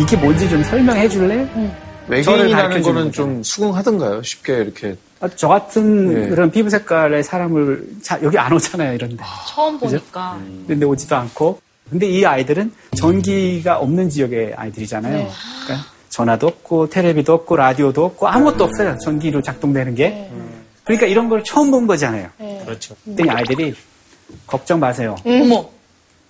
[0.00, 1.46] 이게 뭔지 좀 설명해 줄래?
[1.46, 1.70] 저를
[2.08, 3.12] 외계인이라는 가르쳐주는 거는.
[3.12, 4.22] 좀 수긍하던가요?
[4.22, 6.28] 쉽게 이렇게 아, 저 같은 네.
[6.28, 9.22] 그런 피부 색깔의 사람을 자, 여기 안 오잖아요, 이런데.
[9.46, 9.98] 처음 그죠?
[9.98, 10.38] 보니까.
[10.66, 11.60] 근데 오지도 않고.
[11.90, 15.16] 근데 이 아이들은 전기가 없는 지역의 아이들이잖아요.
[15.18, 15.28] 네.
[15.66, 18.96] 그러니까 전화도 없고, 텔레비도 없고, 라디오도 없고, 아무것도 없어요.
[19.04, 20.30] 전기로 작동되는 게.
[20.84, 22.28] 그러니까 이런 걸 처음 본 거잖아요.
[22.64, 22.94] 그렇죠.
[23.04, 23.74] 그랬더니 아이들이
[24.46, 25.14] 걱정 마세요.
[25.26, 25.68] 어머.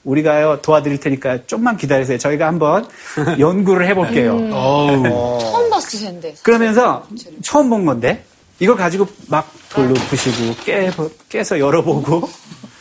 [0.05, 2.18] 우리가요 도와드릴 테니까 좀만 기다리세요.
[2.18, 2.88] 저희가 한번
[3.38, 4.36] 연구를 해볼게요.
[4.51, 6.34] 처음 봤을 텐데.
[6.42, 7.07] 그러면서
[7.42, 8.24] 처음 본 건데
[8.59, 10.90] 이걸 가지고 막 돌로 부시고 깨,
[11.28, 12.28] 깨서 열어보고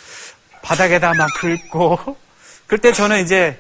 [0.62, 2.16] 바닥에다 막 긁고
[2.68, 3.58] 그때 저는 이제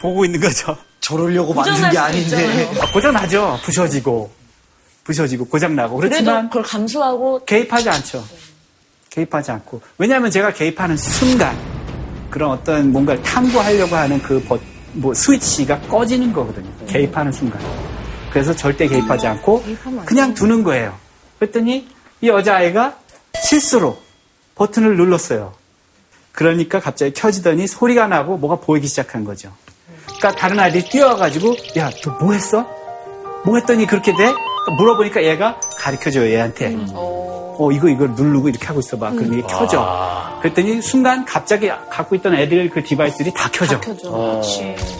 [0.00, 0.76] 보고 있는 거죠.
[1.00, 2.70] 저러려고 만든 게 아닌데.
[2.80, 3.58] 아, 고장나죠.
[3.64, 4.30] 부셔지고
[5.04, 8.24] 부셔지고 고장나고 그렇지만 그걸 감수하고 개입하지 않죠.
[9.08, 9.80] 개입하지 않고.
[9.98, 11.56] 왜냐하면 제가 개입하는 순간
[12.30, 14.58] 그런 어떤 뭔가를 탐구하려고 하는 그 버,
[14.92, 16.68] 뭐 스위치가 꺼지는 거거든요.
[16.86, 17.60] 개입하는 순간.
[18.32, 19.64] 그래서 절대 개입하지 않고
[20.06, 20.94] 그냥 두는 거예요.
[21.38, 21.88] 그랬더니
[22.20, 22.96] 이 여자아이가
[23.42, 23.98] 실수로
[24.54, 25.52] 버튼을 눌렀어요.
[26.32, 29.52] 그러니까 갑자기 켜지더니 소리가 나고 뭐가 보이기 시작한 거죠.
[30.06, 32.66] 그러니까 다른 아이들이 뛰어와가지고 야, 너 뭐 했어?
[33.44, 34.32] 뭐 했더니 그렇게 돼?
[34.78, 36.76] 물어보니까 얘가 가르쳐줘요, 얘한테.
[37.62, 39.10] 어, 이거, 이거 누르고 이렇게 하고 있어봐.
[39.10, 39.80] 그럼 이게 켜져.
[40.40, 43.78] 그랬더니 순간 갑자기 갖고 있던 애들 그 디바이스들이 다 켜져.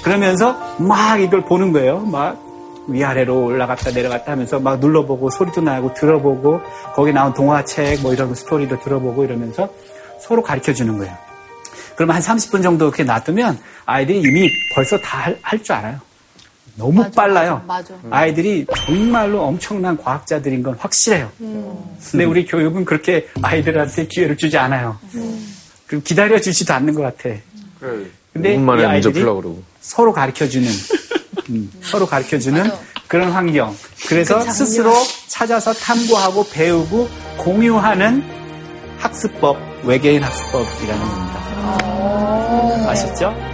[0.02, 2.00] 그러면서 막 이걸 보는 거예요.
[2.00, 2.38] 막
[2.86, 6.60] 위아래로 올라갔다 내려갔다 하면서 막 눌러보고 소리도 나고 들어보고
[6.94, 9.68] 거기 나온 동화책 뭐 이런 스토리도 들어보고 이러면서
[10.20, 11.14] 서로 가르쳐 주는 거예요.
[11.96, 15.98] 그러면 한 30분 정도 그렇게 놔두면 아이들이 이미 벌써 다 할 줄 알아요.
[16.80, 17.62] 너무 빨라요.
[17.66, 17.94] 맞아.
[18.10, 21.30] 아이들이 정말로 엄청난 과학자들인 건 확실해요.
[21.38, 24.98] 근데 우리 교육은 그렇게 아이들한테 기회를 주지 않아요.
[25.86, 27.36] 그리고 기다려 주지도 않는 것 같아.
[28.32, 29.62] 근데 5분 만에 이 아이들이 풀려고 그러고.
[29.80, 30.68] 서로 가르쳐주는
[31.50, 32.70] 음, 서로 가르쳐주는
[33.08, 33.76] 그런 환경.
[34.08, 34.50] 그래서 그.
[34.52, 34.92] 스스로
[35.26, 37.08] 찾아서 탐구하고 배우고
[37.38, 38.22] 공유하는
[38.98, 41.40] 학습법, 외계인 학습법이라는 겁니다.
[42.88, 43.49] 아셨죠?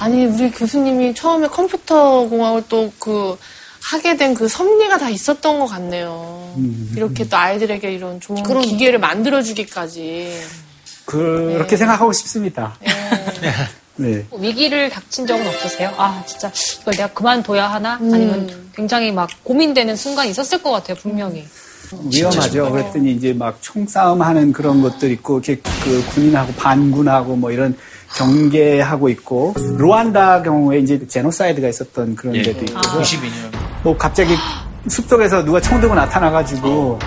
[0.00, 3.36] 아니 우리 교수님이 처음에 컴퓨터 공학을 또 그
[3.82, 6.54] 하게 된 그 섭리가 다 있었던 것 같네요.
[6.94, 10.38] 이렇게 또 아이들에게 이런 좋은 기계를 만들어 주기까지.
[11.06, 12.76] 그렇게 생각하고 싶습니다.
[13.96, 14.24] 네.
[14.38, 15.92] 위기를 닥친 적은 없으세요?
[15.96, 17.94] 아, 진짜 이걸 내가 그만둬야 하나?
[17.94, 21.44] 아니면 굉장히 막 고민되는 순간이 있었을 것 같아요, 분명히.
[22.12, 22.70] 위험하죠.
[22.70, 27.76] 그랬더니 이제 막 총싸움 하는 그런 것들 있고, 이렇게 그 군인하고 반군하고 뭐 이런
[28.16, 33.30] 경계하고 있고, 루안다 경우에 이제 제노사이드가 있었던 그런 데도 있고, 92년.
[33.82, 34.34] 뭐 갑자기
[34.88, 36.98] 숲속에서 누가 총 들고 나타나가지고,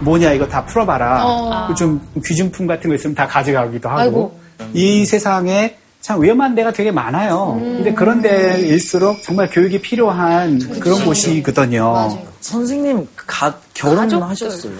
[0.00, 1.66] 뭐냐 이거 다 풀어봐라.
[1.68, 4.00] 그좀 귀중품 같은 거 있으면 다 가져가기도 하고.
[4.00, 4.40] 아이고.
[4.74, 7.58] 이 세상에 참 위험한 데가 되게 많아요.
[7.60, 12.18] 근데 그런 데일수록 정말 교육이 필요한 그런 곳이거든요.
[12.40, 14.72] 선생님, 가, 결혼은 하셨어요?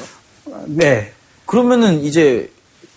[0.67, 1.13] 네.
[1.47, 2.51] 그러면은 이제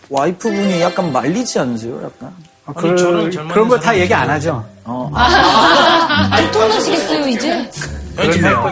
[0.09, 2.01] 와이프분이 약간 말리지 않으세요?
[2.03, 2.33] 약간?
[2.66, 4.66] 어, 그, 그런 거 다 얘기 안 하죠.
[4.86, 5.09] 어.
[5.13, 7.70] 안 통하시겠어요, 이제?
[8.16, 8.72] 그렇네요.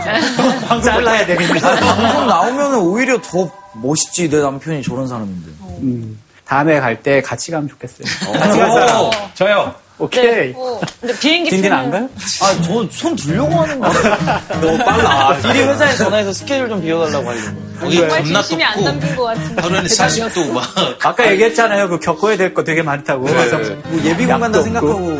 [0.83, 1.59] 잘라야 되겠네.
[1.59, 5.51] 방송 나오면은 오히려 더 멋있지, 내 남편이 저런 사람인데.
[5.81, 8.07] 음, 다음에 갈 때 같이 가면 좋겠어요.
[8.39, 9.11] 같이 갈 사람.
[9.33, 9.75] 저요.
[9.99, 10.53] 오케이.
[10.99, 12.09] 근데 비행기 딘딘 표는 안 가요?
[12.41, 13.87] 아, 저 손 들려고 하는 거
[14.59, 15.37] 너무 빨라.
[15.43, 17.47] 미리 회사에 전화해서 스케줄 좀 비워달라고 하려고.
[17.79, 19.61] 정말 겁나 진심이 안 담긴 것 같은데.
[19.61, 20.63] 하루에 40도 막
[21.03, 21.89] 아까 얘기했잖아요.
[21.89, 23.25] 그 겪어야 될 거 되게 많다고.
[23.33, 25.19] 와서 뭐 예비군 간다 생각하고.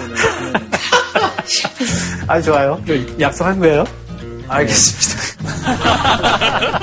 [2.28, 2.82] 아주 좋아요.
[2.88, 3.86] 저 약속한 거예요?
[4.48, 5.24] 알겠습니다.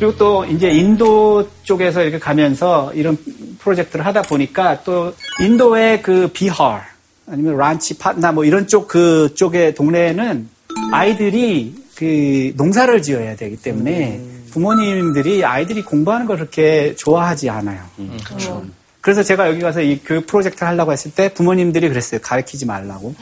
[0.00, 3.18] 그리고 또 이제 인도 쪽에서 이렇게 가면서 이런
[3.58, 6.80] 프로젝트를 하다 보니까 또 인도의 그 비할
[7.28, 10.48] 아니면 란치 파트나 뭐 이런 쪽 그 쪽의 동네에는
[10.90, 14.22] 아이들이 그 농사를 지어야 되기 때문에
[14.52, 17.82] 부모님들이 아이들이 공부하는 걸 그렇게 좋아하지 않아요.
[18.24, 18.64] 그렇죠.
[19.00, 22.20] 그래서 제가 여기 가서 이 교육 프로젝트를 하려고 했을 때 부모님들이 그랬어요.
[22.22, 23.14] 가르치지 말라고.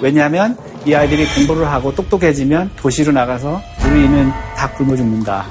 [0.00, 5.46] 왜냐하면 이 아이들이 공부를 하고 똑똑해지면 도시로 나가서 우리는 다 굶어 죽는다.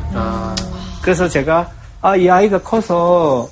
[1.02, 3.50] 그래서 제가 아, 이 아이가 커서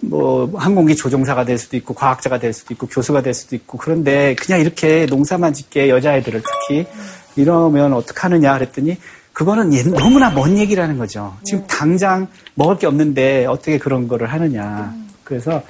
[0.00, 4.34] 뭐 항공기 조종사가 될 수도 있고 과학자가 될 수도 있고 교수가 될 수도 있고 그런데
[4.34, 6.86] 그냥 이렇게 농사만 짓게 여자아이들을 특히
[7.36, 8.98] 이러면 어떡하느냐 그랬더니
[9.32, 11.34] 그거는 옛- 너무나 먼 얘기라는 거죠.
[11.44, 14.92] 지금 당장 먹을 게 없는데 어떻게 그런 거를 하느냐.
[15.24, 15.62] 그래서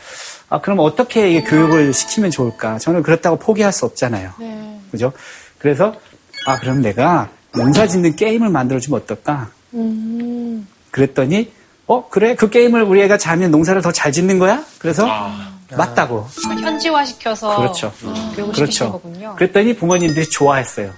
[0.48, 2.78] 아, 그럼 어떻게 이게 교육을 시키면 좋을까?
[2.78, 4.32] 저는 그렇다고 포기할 수 없잖아요.
[4.90, 5.12] 그죠?
[5.58, 5.94] 그래서
[6.46, 9.48] 아, 그럼 내가 농사 짓는 게임을 만들어주면 어떨까?
[10.90, 11.52] 그랬더니
[11.86, 14.64] 어 그래 그 게임을 우리 애가 잘하면 농사를 더 잘 짓는 거야?
[14.78, 15.06] 그래서
[15.74, 16.26] 맞다고.
[16.60, 17.92] 현지화 시켜서 그렇죠.
[18.00, 18.92] 교육을 시키신 그렇죠.
[18.92, 19.34] 거군요.
[19.36, 20.92] 그랬더니 부모님들이 좋아했어요.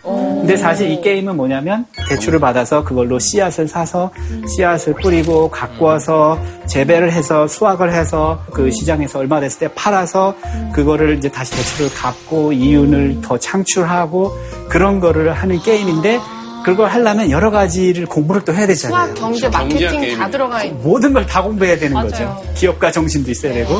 [0.45, 4.11] 근데 사실 이 게임은 뭐냐면 대출을 받아서 그걸로 씨앗을 사서
[4.47, 10.34] 씨앗을 뿌리고 갖고 와서 재배를 해서 수확을 해서 그 시장에서 얼마 됐을 때 팔아서
[10.74, 14.32] 그거를 이제 다시 대출을 갚고 이윤을 더 창출하고
[14.68, 16.20] 그런 거를 하는 게임인데
[16.62, 19.07] 그걸 하려면 여러 가지를 공부를 또 해야 되잖아요.
[19.07, 20.82] 수학, 경제, 마케팅 다 들어가 있는.
[20.82, 22.11] 모든 걸 다 공부해야 되는 맞아요.
[22.11, 22.42] 거죠.
[22.55, 23.72] 기업가 정신도 있어야 되고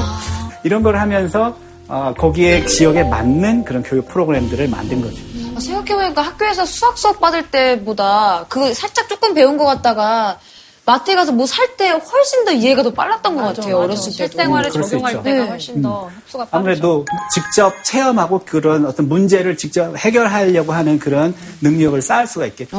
[0.63, 1.55] 이런 걸 하면서
[1.89, 5.17] 어, 거기에 지역에 맞는 그런 교육 프로그램들을 만든 거죠.
[5.57, 10.39] 아, 생각해보니까 학교에서 수학 수업 받을 때보다 그 살짝 조금 배운 것 같다가
[10.87, 13.79] 마트에 가서 뭐 살 때 훨씬 더 이해가 더 빨랐던 것 같아요.
[13.79, 14.25] 어렸을 때.
[14.25, 15.23] 음, 실생활에 적용할.
[15.23, 15.49] 때가 네.
[15.49, 16.57] 훨씬 더 흡수가 빠르죠.
[16.57, 22.77] 아무래도 직접 체험하고 그런 어떤 문제를 직접 해결하려고 하는 그런 능력을 쌓을 수가 있겠죠.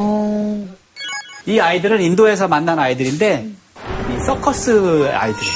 [1.48, 5.56] 이 아이들은 인도에서 만난 아이들인데 이 서커스 아이들이에요.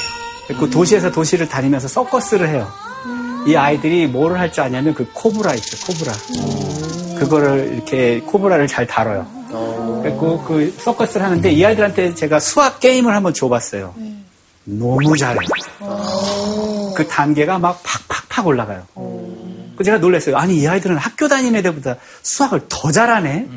[0.58, 2.68] 그 도시에서 도시를 다니면서 서커스를 해요.
[3.46, 6.12] 이 아이들이 뭐를 할 줄 아냐면 그 코브라 있죠, 코브라.
[7.20, 9.26] 그거를 이렇게 코브라를 잘 다뤄요.
[10.02, 13.94] 그리고 그 서커스를 하는데 이 아이들한테 제가 수학 게임을 한번 줘봤어요.
[14.64, 15.40] 너무 잘해요.
[16.96, 18.82] 그 단계가 막 팍팍팍 올라가요.
[19.76, 20.36] 그 제가 놀랐어요.
[20.36, 23.48] 아니 이 아이들은 학교 다니는 애들보다 수학을 더 잘하네.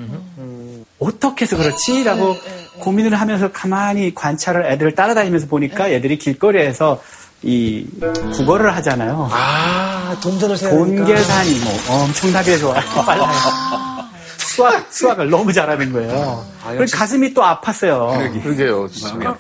[1.00, 2.04] 어떻게 해서 그렇지?
[2.04, 2.36] 라고
[2.80, 7.02] 고민을 하면서 가만히 관찰을 애들을 따라다니면서 보니까 애들이 길거리에서
[7.44, 7.86] 이
[8.34, 9.30] 국어를 하잖아요.
[9.32, 12.82] 아, 동전을 세야 돈 계산이 뭐 엄청나게 좋아요.
[13.06, 13.30] 빨라요.
[14.38, 16.46] 수학, 수학을 너무 잘하는 거예요.
[16.78, 18.44] 그래서 가슴이 또 아팠어요.
[18.44, 18.88] 그러게요.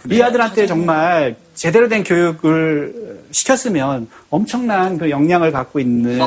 [0.09, 6.19] 이 아들한테 정말 제대로 된 교육을 시켰으면 엄청난 그 역량을 갖고 있는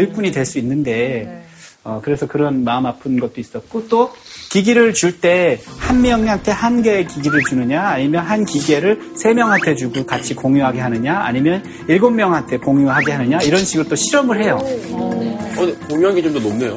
[0.00, 1.44] 일꾼이 될 수 있는데
[1.84, 4.12] 어, 그래서 그런 마음 아픈 것도 있었고 또
[4.50, 10.04] 기기를 줄 때 한 명한테 한 개의 기기를 주느냐 아니면 한 기계를 세 명한테 주고
[10.04, 14.58] 같이 공유하게 하느냐 아니면 일곱 명한테 공유하게 하느냐 이런 식으로 또 실험을 해요.
[14.90, 16.76] 어, 공유하기 좀 더 높네요.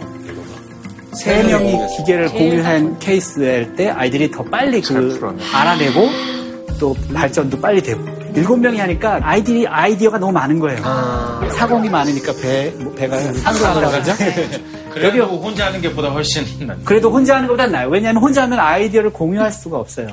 [1.13, 5.20] 세 명이 기계를 공유한 케이스일 때 아이들이 더 빨리 그
[5.53, 6.07] 알아내고
[6.80, 7.99] 또 발전도 빨리 되고
[8.36, 10.80] 일곱 명이 하니까 아이들이 아이디어가 너무 많은 거예요.
[11.51, 14.13] 사공이 많으니까 배 뭐, 배가 상승한다고 하죠.
[14.91, 17.89] 그래도 혼자 하는 게 보다 훨씬 낫 그래도 혼자 하는 것보다 나아요.
[17.89, 20.07] 왜냐하면 혼자 하면 아이디어를 공유할 수가 없어요.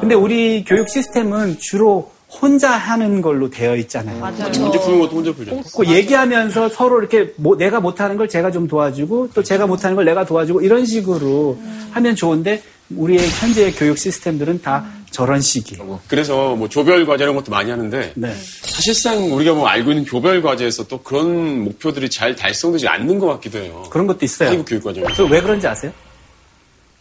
[0.00, 4.24] 근데 우리 교육 시스템은 주로 혼자 하는 걸로 되어 있잖아요.
[4.60, 5.60] 문제 푸는 것도 혼자 풀죠.
[5.76, 10.04] 그 얘기하면서 서로 이렇게 뭐 내가 못하는 걸 제가 좀 도와주고 또 제가 못하는 걸
[10.04, 11.58] 내가 도와주고 이런 식으로
[11.92, 16.00] 하면 좋은데 우리의 현재의 교육 시스템들은 다 저런 식이에요.
[16.08, 18.34] 그래서 뭐 조별 과제 이런 것도 많이 하는데 네.
[18.62, 23.58] 사실상 우리가 뭐 알고 있는 교별 과제에서 또 그런 목표들이 잘 달성되지 않는 것 같기도
[23.58, 23.84] 해요.
[23.90, 24.50] 그런 것도 있어요.
[24.50, 25.00] 한국 교육 과제.
[25.00, 25.92] 그왜 그런지 아세요?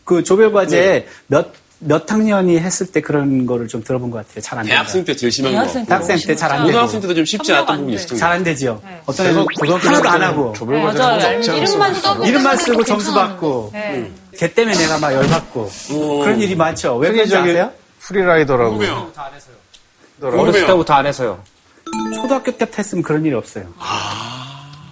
[0.03, 4.41] 그 조별 과제 몇, 몇 학년이 했을 때 그런 거를 좀 들어본 것 같아요.
[4.41, 4.73] 잘 안 돼요.
[4.75, 5.85] 대학생 때 제일 심한 거.
[5.85, 6.67] 대학생 때잘 안 되고.
[6.67, 8.81] 고등학생 때도 좀 쉽지 않았던 부분이 있었던 잘안 되지요.
[9.05, 9.45] 어떤 애는
[9.81, 10.53] 하나도 안 하고.
[10.53, 11.39] 조별 과제 맞아요.
[11.41, 12.83] 이름만 써도 이름만 쓰고.
[12.83, 13.69] 점수 받고.
[13.73, 14.11] 네.
[14.37, 15.69] 걔 때문에 내가 막 열받고.
[16.23, 16.95] 그런 일이 많죠.
[16.97, 17.71] 왜 그런지 아세요?
[17.99, 18.79] 프리라이더라고.
[20.21, 21.43] 어렸을 때부터 안 해서요.
[22.15, 23.65] 초등학교 때부터 했으면 그런 일이 없어요.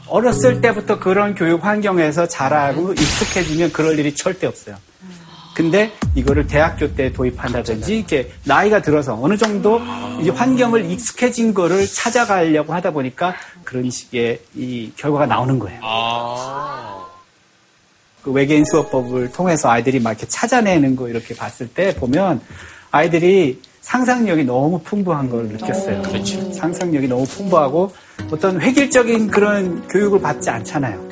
[0.07, 4.75] 어렸을 때부터 그런 교육 환경에서 자라고 익숙해지면 그럴 일이 절대 없어요.
[5.53, 9.79] 근데 이거를 대학교 때 도입한다든지 이렇게 나이가 들어서 어느 정도
[10.21, 15.79] 이 환경을 익숙해진 거를 찾아가려고 하다 보니까 그런 식의 이 결과가 나오는 거예요.
[18.23, 22.41] 그 외계인 수업법을 통해서 아이들이 막 이렇게 찾아내는 거 이렇게 봤을 때 보면
[22.89, 26.03] 아이들이 상상력이 너무 풍부한 걸 느꼈어요.
[26.53, 27.91] 상상력이 너무 풍부하고
[28.31, 31.05] 어떤 획일적인 그런 교육을 받지 않잖아요.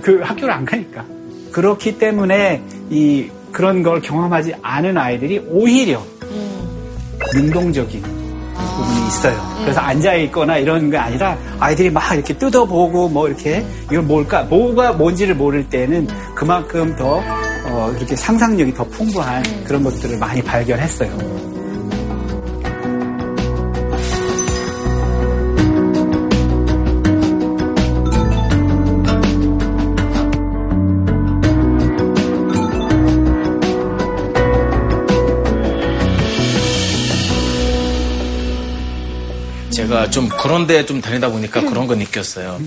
[0.00, 1.04] 그 학교를 안 가니까.
[1.50, 3.28] 그렇기 때문에 이
[3.58, 6.00] 그런 걸 경험하지 않은 아이들이 오히려
[7.34, 9.36] 능동적인 부분이 있어요.
[9.62, 14.44] 그래서 앉아 있거나 이런 게 아니라 아이들이 막 이렇게 뜯어보고 뭐 이렇게 이건 뭘까?
[14.44, 16.06] 뭐가 뭔지를 모를 때는
[16.36, 17.20] 그만큼 더
[17.64, 21.57] 어, 이렇게 상상력이 더 풍부한 그런 것들을 많이 발견했어요.
[39.78, 42.58] 제가 좀 그런 데 좀 다니다 보니까 그런 거 느꼈어요.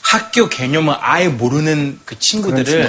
[0.00, 2.88] 학교 개념을 아예 모르는 그 친구들을.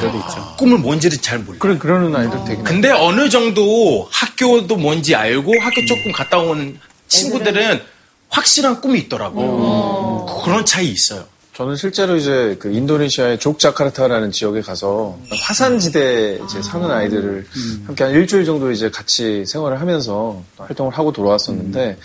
[0.58, 1.60] 꿈을 뭔지를 잘 몰라요.
[1.60, 7.82] 그런 그러는 아이들 되게 근데 어느 정도 학교도 뭔지 알고 학교 조금 갔다 온 친구들은
[8.30, 10.42] 확실한 꿈이 있더라고.
[10.44, 11.26] 그런 차이 있어요.
[11.56, 17.48] 저는 실제로 이제 그 인도네시아의 족자카르타라는 지역에 가서 화산지대에 이제 사는 아이들을
[17.86, 21.98] 함께 한 일주일 정도 이제 같이 생활을 하면서 활동을 하고 돌아왔었는데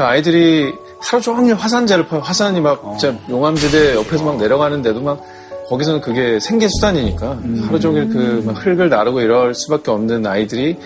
[0.00, 2.22] 그 아이들이 하루 종일 화산재를 파요.
[2.22, 5.22] 화산이 막 진짜 용암지대 옆에서 막 내려가는데도 막
[5.68, 10.78] 거기서는 그게 생계 수단이니까 하루 종일 그막 흙을 나르고 이럴 수밖에 없는 아이들이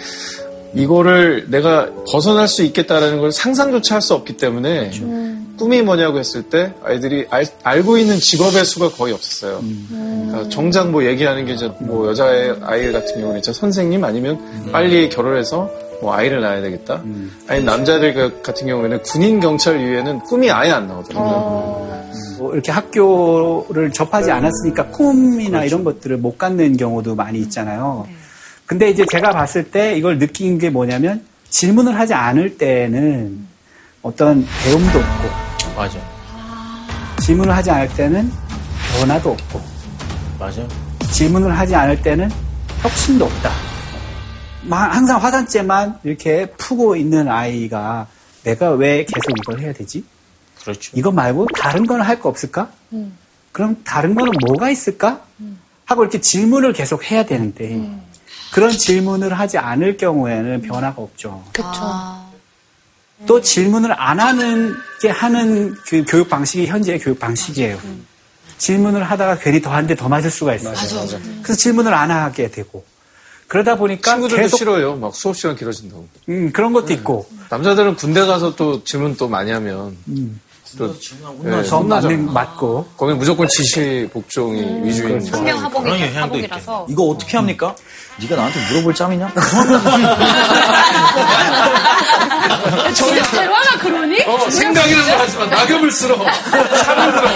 [0.74, 4.90] 이거를 내가 벗어날 수 있겠다라는 걸 상상조차 할 수 없기 때문에
[5.56, 7.28] 꿈이 뭐냐고 했을 때 아이들이
[7.62, 9.62] 알, 고 있는 직업의 수가 거의 없었어요.
[9.90, 14.40] 그러니까 정작 뭐 얘기하는 게 이제 뭐 여자의 아이 같은 경우는 진짜 선생님 아니면
[14.72, 15.70] 빨리 결혼해서
[16.04, 17.02] 뭐 아이를 낳아야 되겠다.
[17.48, 22.04] 아니 남자들 그 같은 경우에는 군인 경찰 이외에는 꿈이 아예 안 나오더라고요.
[22.38, 28.06] 뭐 이렇게 학교를 접하지 않았으니까 꿈이나 이런 것들을 못 갖는 경우도 많이 있잖아요.
[28.66, 33.46] 근데 이제 제가 봤을 때 이걸 느낀 게 뭐냐면 질문을 하지 않을 때는
[34.02, 35.98] 어떤 배움도 없고 맞아.
[37.22, 38.30] 질문을 하지 않을 때는
[38.98, 39.60] 변화도 없고
[40.38, 40.60] 맞아.
[41.10, 42.30] 질문을 하지 않을 때는
[42.82, 43.50] 혁신도 없다.
[44.66, 48.06] 마- 항상 화산재만 이렇게 푸고 있는 아이가
[48.42, 50.04] 내가 왜 계속 이걸 해야 되지?
[50.62, 50.92] 그렇죠.
[50.94, 52.70] 이거 말고 다른 거는 할거 없을까?
[53.52, 55.20] 그럼 다른 거는 뭐가 있을까?
[55.86, 57.90] 하고 이렇게 질문을 계속 해야 되는데
[58.52, 61.44] 그런 질문을 하지 않을 경우에는 변화가 없죠.
[61.52, 62.24] 그쵸.
[63.26, 67.78] 또 질문을 안 하는 게 하는 그 교육 방식이 현재의 교육 방식이에요.
[68.58, 70.72] 질문을 하다가 괜히 더한데 더 맞을 수가 있어요.
[70.74, 71.18] 맞아, 맞아.
[71.42, 72.84] 그래서 질문을 안 하게 되고
[73.54, 74.96] 그러다 보니까 친구들도 계속 싫어요.
[74.96, 76.08] 막 수업 시간 길어진다고.
[76.28, 79.96] 음, 그런 것도 있고 남자들은 군대 가서 또 질문 또 많이 하면
[80.76, 80.92] 또
[81.44, 82.16] 예, 더 혼나잖아.
[82.16, 85.36] 맞는 맞고 거기 무조건 지시 복종이 위주인 그렇죠.
[85.36, 86.86] 환경하복이 그런 영향도 하복이라서.
[86.90, 87.76] 이거 어떻게 합니까?
[88.20, 89.32] 네가 나한테 물어볼 짬이냐?
[92.92, 94.22] 진짜 대화가 그러니?
[94.22, 96.16] 어, 생각이라는 걸 하지만 낙엽을 쓸어.
[96.82, 97.28] 차를 들어.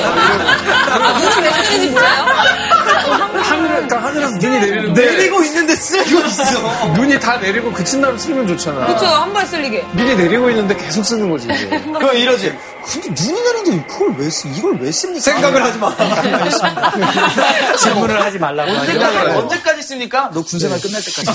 [6.51, 6.87] 있어.
[6.95, 8.87] 눈이 다 내리고 그친 다음 쓰면 좋잖아.
[8.87, 9.85] 그쵸, 한 발 쓸리게.
[9.95, 11.47] 눈이 내리고 있는데 계속 쓰는 거지.
[11.53, 11.69] 이제.
[11.69, 12.55] 그럼 이러지.
[12.85, 15.21] 근데 눈이 내리는데 그걸 왜 쓰, 이걸 왜 씁니까?
[15.21, 15.95] 생각을 하지 마.
[17.77, 18.71] 질문을 하지 말라고.
[18.71, 20.31] 언제까지, 언제까지 씁니까?
[20.33, 21.31] 너 군생활 끝날 때까지.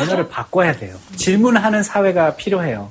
[0.00, 0.96] 언어를 바꿔야 돼요.
[1.16, 2.90] 질문하는 사회가 필요해요.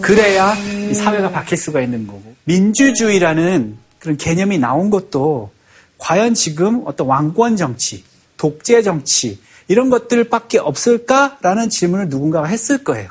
[0.00, 2.22] 그래야 이 사회가 바뀔 수가 있는 거고.
[2.44, 5.50] 민주주의라는 그런 개념이 나온 것도
[5.98, 8.04] 과연 지금 어떤 왕권 정치,
[8.42, 9.38] 독재 정치,
[9.68, 13.08] 이런 것들밖에 없을까라는 질문을 누군가가 했을 거예요.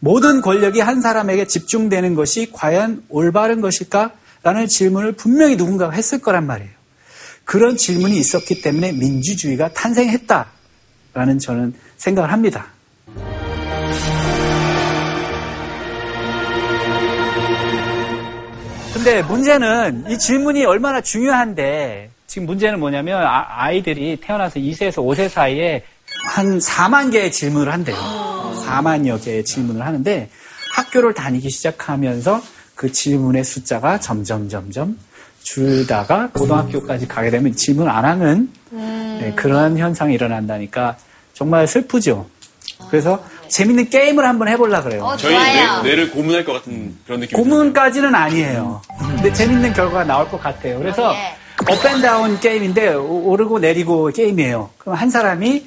[0.00, 6.72] 모든 권력이 한 사람에게 집중되는 것이 과연 올바른 것일까라는 질문을 분명히 누군가가 했을 거란 말이에요.
[7.44, 12.66] 그런 질문이 있었기 때문에 민주주의가 탄생했다라는 저는 생각을 합니다.
[18.92, 25.82] 근데 문제는 이 질문이 얼마나 중요한데 지금 문제는 뭐냐면 아, 이들이 태어나서 2세에서 5세 사이에
[26.26, 27.96] 한 4만 개의 질문을 한대요.
[28.66, 30.28] 4만여 개의 질문을 하는데
[30.74, 32.42] 학교를 다니기 시작하면서
[32.74, 34.98] 그 질문의 숫자가 점점 점점
[35.42, 40.98] 줄다가 고등학교까지 가게 되면 질문 안 하는 네, 그런 현상이 일어난다니까
[41.32, 42.26] 정말 슬프죠.
[42.90, 45.16] 그래서 재밌는 게임을 한번 해보려 그래요.
[45.18, 48.82] 저희 뇌, 뇌를 고문할 것 같은 그런 느낌이 고문까지는 아니에요.
[48.98, 50.78] 근데 재밌는 결과가 나올 것 같아요.
[50.78, 51.14] 그래서
[51.68, 54.70] up and down 게임인데 오- 오르고 내리고 게임이에요.
[54.78, 55.66] 그럼 한 사람이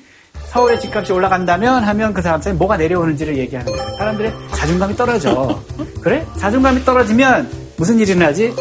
[0.50, 3.96] 서울의 집값이 올라간다면 하면 그 사람한테 뭐가 내려오는지를 얘기하는 거예요.
[3.98, 5.62] 사람들의 자존감이 떨어져.
[6.02, 6.26] 그래?
[6.38, 8.54] 자존감이 떨어지면 무슨 일이 나지?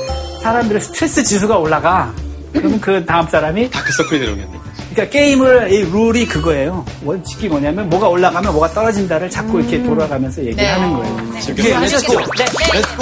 [0.43, 2.13] 사람들의 스트레스 지수가 올라가.
[2.53, 4.59] 그러면 그 다음 사람이 다크서클이 내려오겠네.
[4.93, 6.85] 그러니까 게임을 이 룰이 그거예요.
[7.05, 11.19] 원칙이 뭐냐면 뭐가 올라가면 뭐가 떨어진다를 자꾸 이렇게 돌아가면서 얘기하는 거예요.
[11.57, 12.19] 이해하셨죠?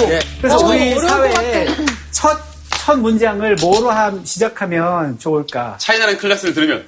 [0.07, 0.19] 네.
[0.39, 1.01] 그래서 어, 우리 어려울
[1.33, 1.67] 사회에
[2.11, 2.37] 첫,
[2.89, 5.75] 첫 문장을 뭐로 함, 시작하면 좋을까?
[5.77, 6.87] 차이나는 클래스를 들으면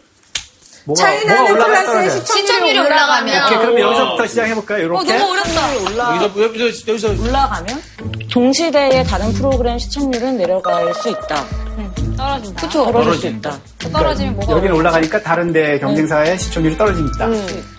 [0.85, 2.25] 뭐가, 뭐가 올라가 떨어져?
[2.25, 3.45] 시청률이 올라가면.
[3.45, 4.85] 오케이, 그럼 여기서부터 시작해볼까요?
[4.85, 5.13] 이렇게?
[5.13, 5.75] 어, 너무 어렵다.
[6.15, 7.83] 여기서, 여기서, 여기서 올라가면
[8.31, 11.45] 동시대의 다른 프로그램 시청률은 내려갈 수 있다.
[12.17, 12.61] 떨어진다.
[12.61, 12.91] 그쵸.
[12.91, 13.59] 떨어질 수 있다.
[13.93, 17.27] 떨어지면 뭐가 여기는 올라가니까 다른데 경쟁사의 시청률이 떨어집니다.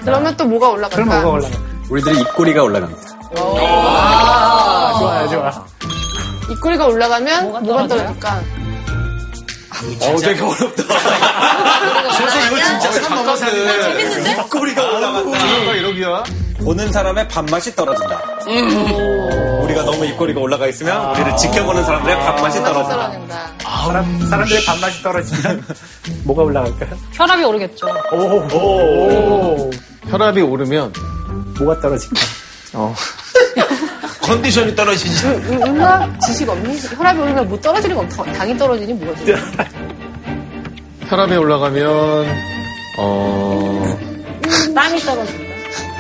[0.05, 0.95] 그러면 또 뭐가 올라갈까?
[0.95, 1.59] 그럼 뭐가 올라가?
[1.91, 3.03] 우리들의 입꼬리가 올라갑니다.
[3.37, 5.66] 아, 좋아요, 좋아.
[6.53, 8.42] 입꼬리가 올라가면 뭐가 떨어질까?
[10.00, 10.82] 어, 되게 어렵다.
[12.16, 13.36] 그래서 이거 진짜 잠깐만.
[13.36, 14.36] 재밌는데?
[14.50, 15.72] 꼬리가 올라간다.
[15.74, 16.22] 이러기야.
[16.62, 18.20] 보는 사람의 밥맛이 떨어진다.
[19.62, 22.96] 우리가 너무 입꼬리가 올라가 있으면 우리를 지켜보는 사람들의 밥맛이 떨어진다.
[22.96, 23.53] 떨어진다.
[23.59, 25.64] 사람, 사람들의 밥맛이 떨어지면
[26.24, 26.96] 뭐가 올라갈까요?
[27.12, 27.86] 혈압이 오르겠죠.
[28.12, 29.70] 오, 오, 오.
[30.09, 30.92] 혈압이 오르면
[31.59, 32.20] 뭐가 떨어질까?
[32.74, 32.94] 어.
[34.23, 35.27] 컨디션이 떨어지지.
[35.27, 36.79] 음악 지식 없니?
[36.97, 39.20] 혈압이 오르면 뭐 떨어지는 거 없- 당이 떨어지니 뭐가
[41.09, 42.37] 혈압이 올라가면
[42.99, 43.99] 어
[44.75, 45.53] 땀이 떨어진다.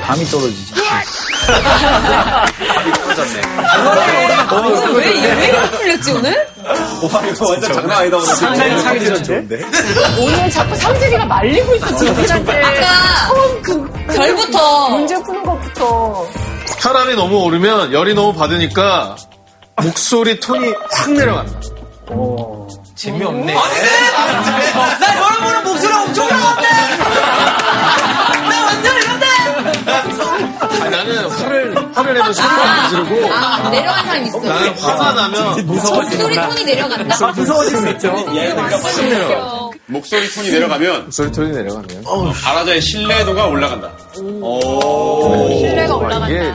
[0.02, 0.72] 밤이 떨어지지.
[4.52, 6.46] 오늘 왜, 왜 이렇게 풀렸지, 오늘?
[6.64, 8.16] 와, 이거 완전 장난 아니다.
[8.16, 8.26] 오늘.
[8.34, 9.62] 상당히 창의적인데?
[10.20, 12.62] 오늘 자꾸 상진이가 말리고 있어, 지민한테.
[12.62, 14.88] 아까 처음 그, 별부터.
[14.90, 16.26] 문제 푸는 것부터.
[16.80, 19.16] 혈압이 너무 오르면 열이 너무 받으니까
[19.82, 21.60] 목소리 톤이 확 내려간다.
[22.94, 23.54] 재미없네.
[23.54, 26.68] 나 여러분은 목소리 엄청 나왔네.
[28.48, 29.26] 나 완전 이런데.
[30.82, 34.38] 아니, 나는 화를 화를 내면 소리가 안 지르고 아, 내려간 사람 있어.
[34.40, 37.32] 나는 화가 나면 목소리 톤이 내려간다?
[37.32, 39.71] 무서워질 수 있죠.
[39.86, 42.04] 목소리 톤이 내려가면 목소리 톤이 내려가면
[42.42, 43.92] 발화자의 신뢰도가 올라간다.
[44.14, 46.28] 신뢰가 와, 올라간다.
[46.28, 46.52] 이게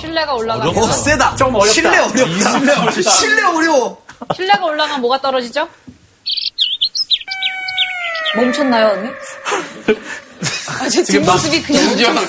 [0.00, 0.76] 신뢰가 올라가면.
[0.78, 1.36] 어, 세다.
[1.36, 1.72] 좀 어렵다.
[1.72, 3.00] 신뢰 어렵다.
[3.10, 4.02] 신뢰 어려워.
[4.34, 5.68] 신뢰가 올라가면 뭐가 떨어지죠?
[8.36, 9.10] 멈췄나요, 언니?
[10.80, 11.84] 아, 제 뒷모습이 그냥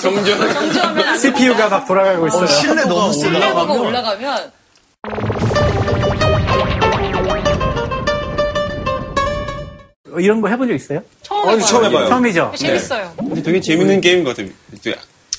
[0.52, 1.18] 정지현.
[1.18, 2.46] CPU가 막 돌아가고 있어요.
[2.46, 3.12] 신뢰 너무.
[3.12, 4.52] 신뢰도가 올라가면.
[10.20, 11.00] 이런 거 해본 적 있어요?
[11.22, 12.08] 처음 아니, 처음 해봐요.
[12.08, 12.52] 처음이죠?
[12.56, 13.12] 재밌어요.
[13.16, 14.48] 근데 되게 재밌는 게임 같아요.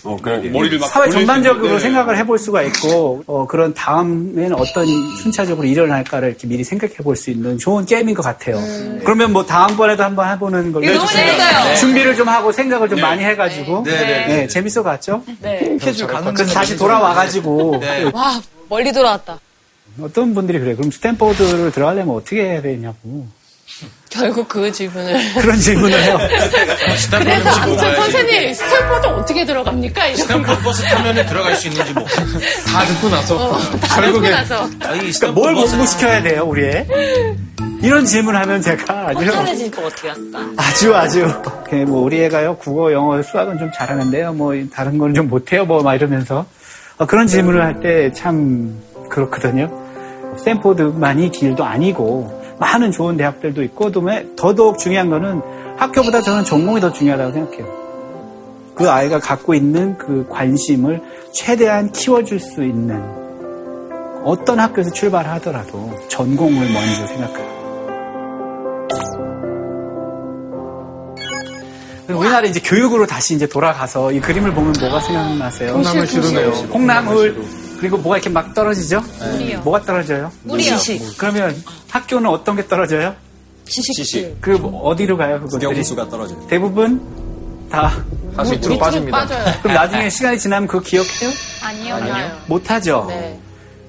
[0.03, 0.47] 어, 그러게.
[0.49, 1.79] 머리를 막 사회 전반적으로.
[1.79, 4.85] 생각을 해볼 수가 있고 어, 그런 다음에는 어떤
[5.17, 8.57] 순차적으로 일어날까를 이렇게 미리 생각해 볼 수 있는 좋은 게임인 것 같아요.
[9.03, 11.75] 그러면 뭐 다음번에도 한번 해보는 걸로 이거 너무 재밌어요.
[11.77, 15.23] 준비를 좀 하고 생각을 좀 많이 해가지고 네, 네, 네, 재밌어 갔죠?
[15.41, 15.77] 네.
[15.81, 16.05] 그래서
[16.53, 18.03] 다시 돌아와가지고 네.
[18.13, 19.39] 와, 멀리 돌아왔다.
[19.99, 20.75] 어떤 분들이 그래요.
[20.77, 23.27] 그럼 스탠포드를 들어가려면 어떻게 해야 되냐고
[24.17, 25.33] 결국 그 질문을.
[25.35, 26.17] 그런 질문을 해요.
[27.19, 30.15] 그래서 아무튼 선생님, 스탠포드 어떻게 들어갑니까?
[30.15, 32.03] 스탠퍼드 버스 타면 들어갈 수 있는지 뭐.
[32.05, 34.69] 다 듣고 나서 다 듣고 나서.
[34.79, 36.85] 그러니까 뭘 공부시켜야 돼요, 우리 애?
[37.81, 40.53] 이런 질문하면 제가 아주 뻔뻔해질 것 같아요, 약간.
[40.57, 41.27] 아주 아주
[41.69, 45.93] 그뭐 우리 애가요 국어 영어 수학은 좀 잘하는데요 뭐 다른 건 좀 못해요 뭐 막
[45.93, 46.45] 이러면서
[46.97, 48.79] 어, 그런 질문을 할 때 참
[49.11, 49.69] 그렇거든요
[50.39, 54.03] 스탠포드만이 길도 아니고 많은 좋은 대학들도 있고 또
[54.35, 55.41] 더더욱 중요한 거는
[55.77, 57.77] 학교보다 저는 전공이 더 중요하다고 생각해요
[58.75, 61.01] 그 아이가 갖고 있는 그 관심을
[61.33, 63.01] 최대한 키워줄 수 있는
[64.23, 67.57] 어떤 학교에서 출발하더라도 전공을 먼저 생각해요
[72.09, 75.73] 우리나라 이제 교육으로 다시 이제 돌아가서 이 그림을 보면 뭐가 생각나세요?
[75.73, 76.51] 콩나물 시루네요.
[76.69, 77.35] 콩나물
[77.79, 79.01] 그리고 뭐가 이렇게 막 떨어지죠?
[79.31, 79.61] 물이요.
[79.61, 80.31] 뭐가 떨어져요?
[80.43, 80.77] 물이요.
[81.17, 81.55] 그러면
[81.89, 83.15] 학교는 어떤 게 떨어져요?
[83.65, 84.39] 지식.
[84.41, 85.39] 그 어디로 가요?
[85.41, 86.47] 그것들이 국영수가 떨어져요.
[86.47, 87.01] 대부분
[87.69, 87.91] 다
[88.35, 89.17] 다시 밑으로 빠집니다.
[89.17, 89.45] 빠져요.
[89.61, 91.29] 그럼 나중에 시간이 지나면 그거 기억해요?
[91.61, 91.95] 아니요.
[91.95, 92.31] 아니요.
[92.47, 93.05] 못하죠.
[93.09, 93.39] 네.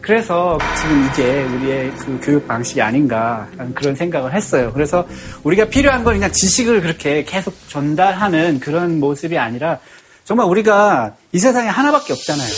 [0.00, 4.72] 그래서 지금 이게 우리의 그 교육 방식이 아닌가 그런 생각을 했어요.
[4.72, 5.06] 그래서
[5.42, 9.78] 우리가 필요한 건 그냥 지식을 그렇게 계속 전달하는 그런 모습이 아니라
[10.24, 12.48] 정말 우리가 이 세상에 하나밖에 없잖아요.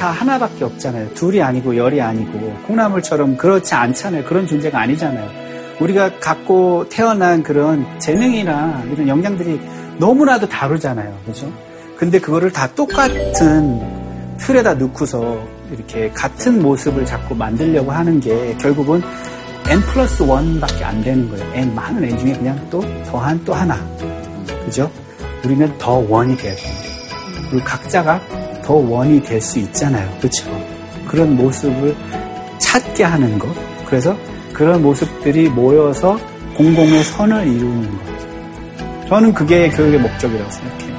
[0.00, 1.12] 다 하나밖에 없잖아요.
[1.12, 4.24] 둘이 아니고 열이 아니고 콩나물처럼 그렇지 않잖아요.
[4.24, 5.28] 그런 존재가 아니잖아요.
[5.78, 9.60] 우리가 갖고 태어난 그런 재능이나 이런 역량들이
[9.98, 11.14] 너무나도 다르잖아요.
[11.26, 11.52] 그죠?
[11.98, 13.78] 근데 그거를 다 똑같은
[14.38, 15.38] 틀에다 넣고서
[15.70, 19.02] 이렇게 같은 모습을 자꾸 만들려고 하는 게 결국은
[19.68, 21.44] n 플러스 1밖에 안 되는 거예요.
[21.54, 23.76] n 많은 n 중에 그냥 또 더한 또 하나.
[24.64, 24.90] 그죠?
[25.44, 26.72] 우리는 더 원이 돼야 돼요.
[27.50, 28.18] 그리고 각자가
[28.70, 30.08] 더 원이 될 수 있잖아요.
[30.18, 30.44] 그렇죠?
[31.08, 31.92] 그런 모습을
[32.60, 33.48] 찾게 하는 것.
[33.84, 34.16] 그래서
[34.52, 36.16] 그런 모습들이 모여서
[36.56, 39.08] 공공의 선을 이루는 것.
[39.08, 40.90] 저는 그게 교육의 목적이라고 생각해요.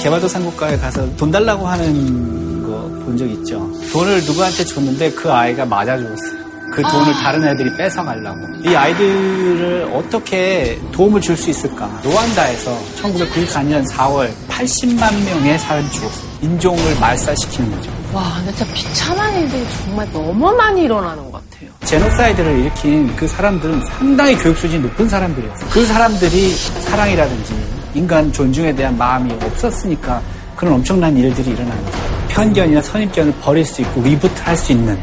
[0.00, 2.68] 개발도상국가에 가서 돈 달라고 하는 거
[3.04, 3.68] 본 적 있죠.
[3.92, 6.47] 돈을 누구한테 줬는데 그 아이가 맞아 죽었어요.
[6.72, 8.38] 그 돈을 다른 애들이 뺏어가려고.
[8.64, 11.88] 이 아이들을 어떻게 도움을 줄 수 있을까?
[12.02, 16.28] 르완다에서 1994년 4월 80만 명의 사람이 죽었어요.
[16.42, 17.90] 인종을 말살시키는 거죠.
[18.12, 21.70] 와, 근데 진짜 비참한 일들이 정말 너무 많이 일어나는 것 같아요.
[21.84, 25.68] 제노사이드를 일으킨 그 사람들은 상당히 교육 수준이 높은 사람들이었어요.
[25.70, 27.54] 그 사람들이 사랑이라든지
[27.94, 30.20] 인간 존중에 대한 마음이 없었으니까
[30.56, 31.98] 그런 엄청난 일들이 일어나는 거죠.
[32.28, 34.98] 편견이나 선입견을 버릴 수 있고 reboot 할 수 있는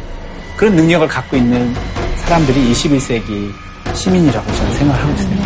[0.57, 1.73] 그런 능력을 갖고 있는
[2.17, 3.53] 사람들이 21세기
[3.93, 5.45] 시민이라고 저는 생각하고 있습니다.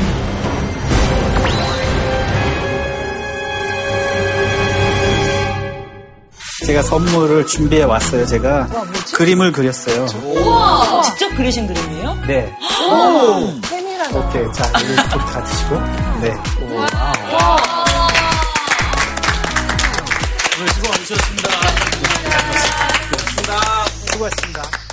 [6.66, 8.26] 제가 선물을 준비해 왔어요.
[8.28, 8.68] 제가
[9.16, 10.06] 그림을 그렸어요.
[10.24, 11.02] 우와!
[11.02, 12.16] 직접 그리신 그림이에요?
[12.28, 12.56] 네.
[13.68, 14.20] 팬이라다.
[14.20, 14.54] 오케이.
[14.54, 15.76] 자, 이거 좀 가지시고.
[16.22, 16.36] 네.
[20.76, 21.50] 수고하셨습니다.
[24.12, 24.89] 수고하셨습니다.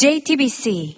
[0.00, 0.96] JTBC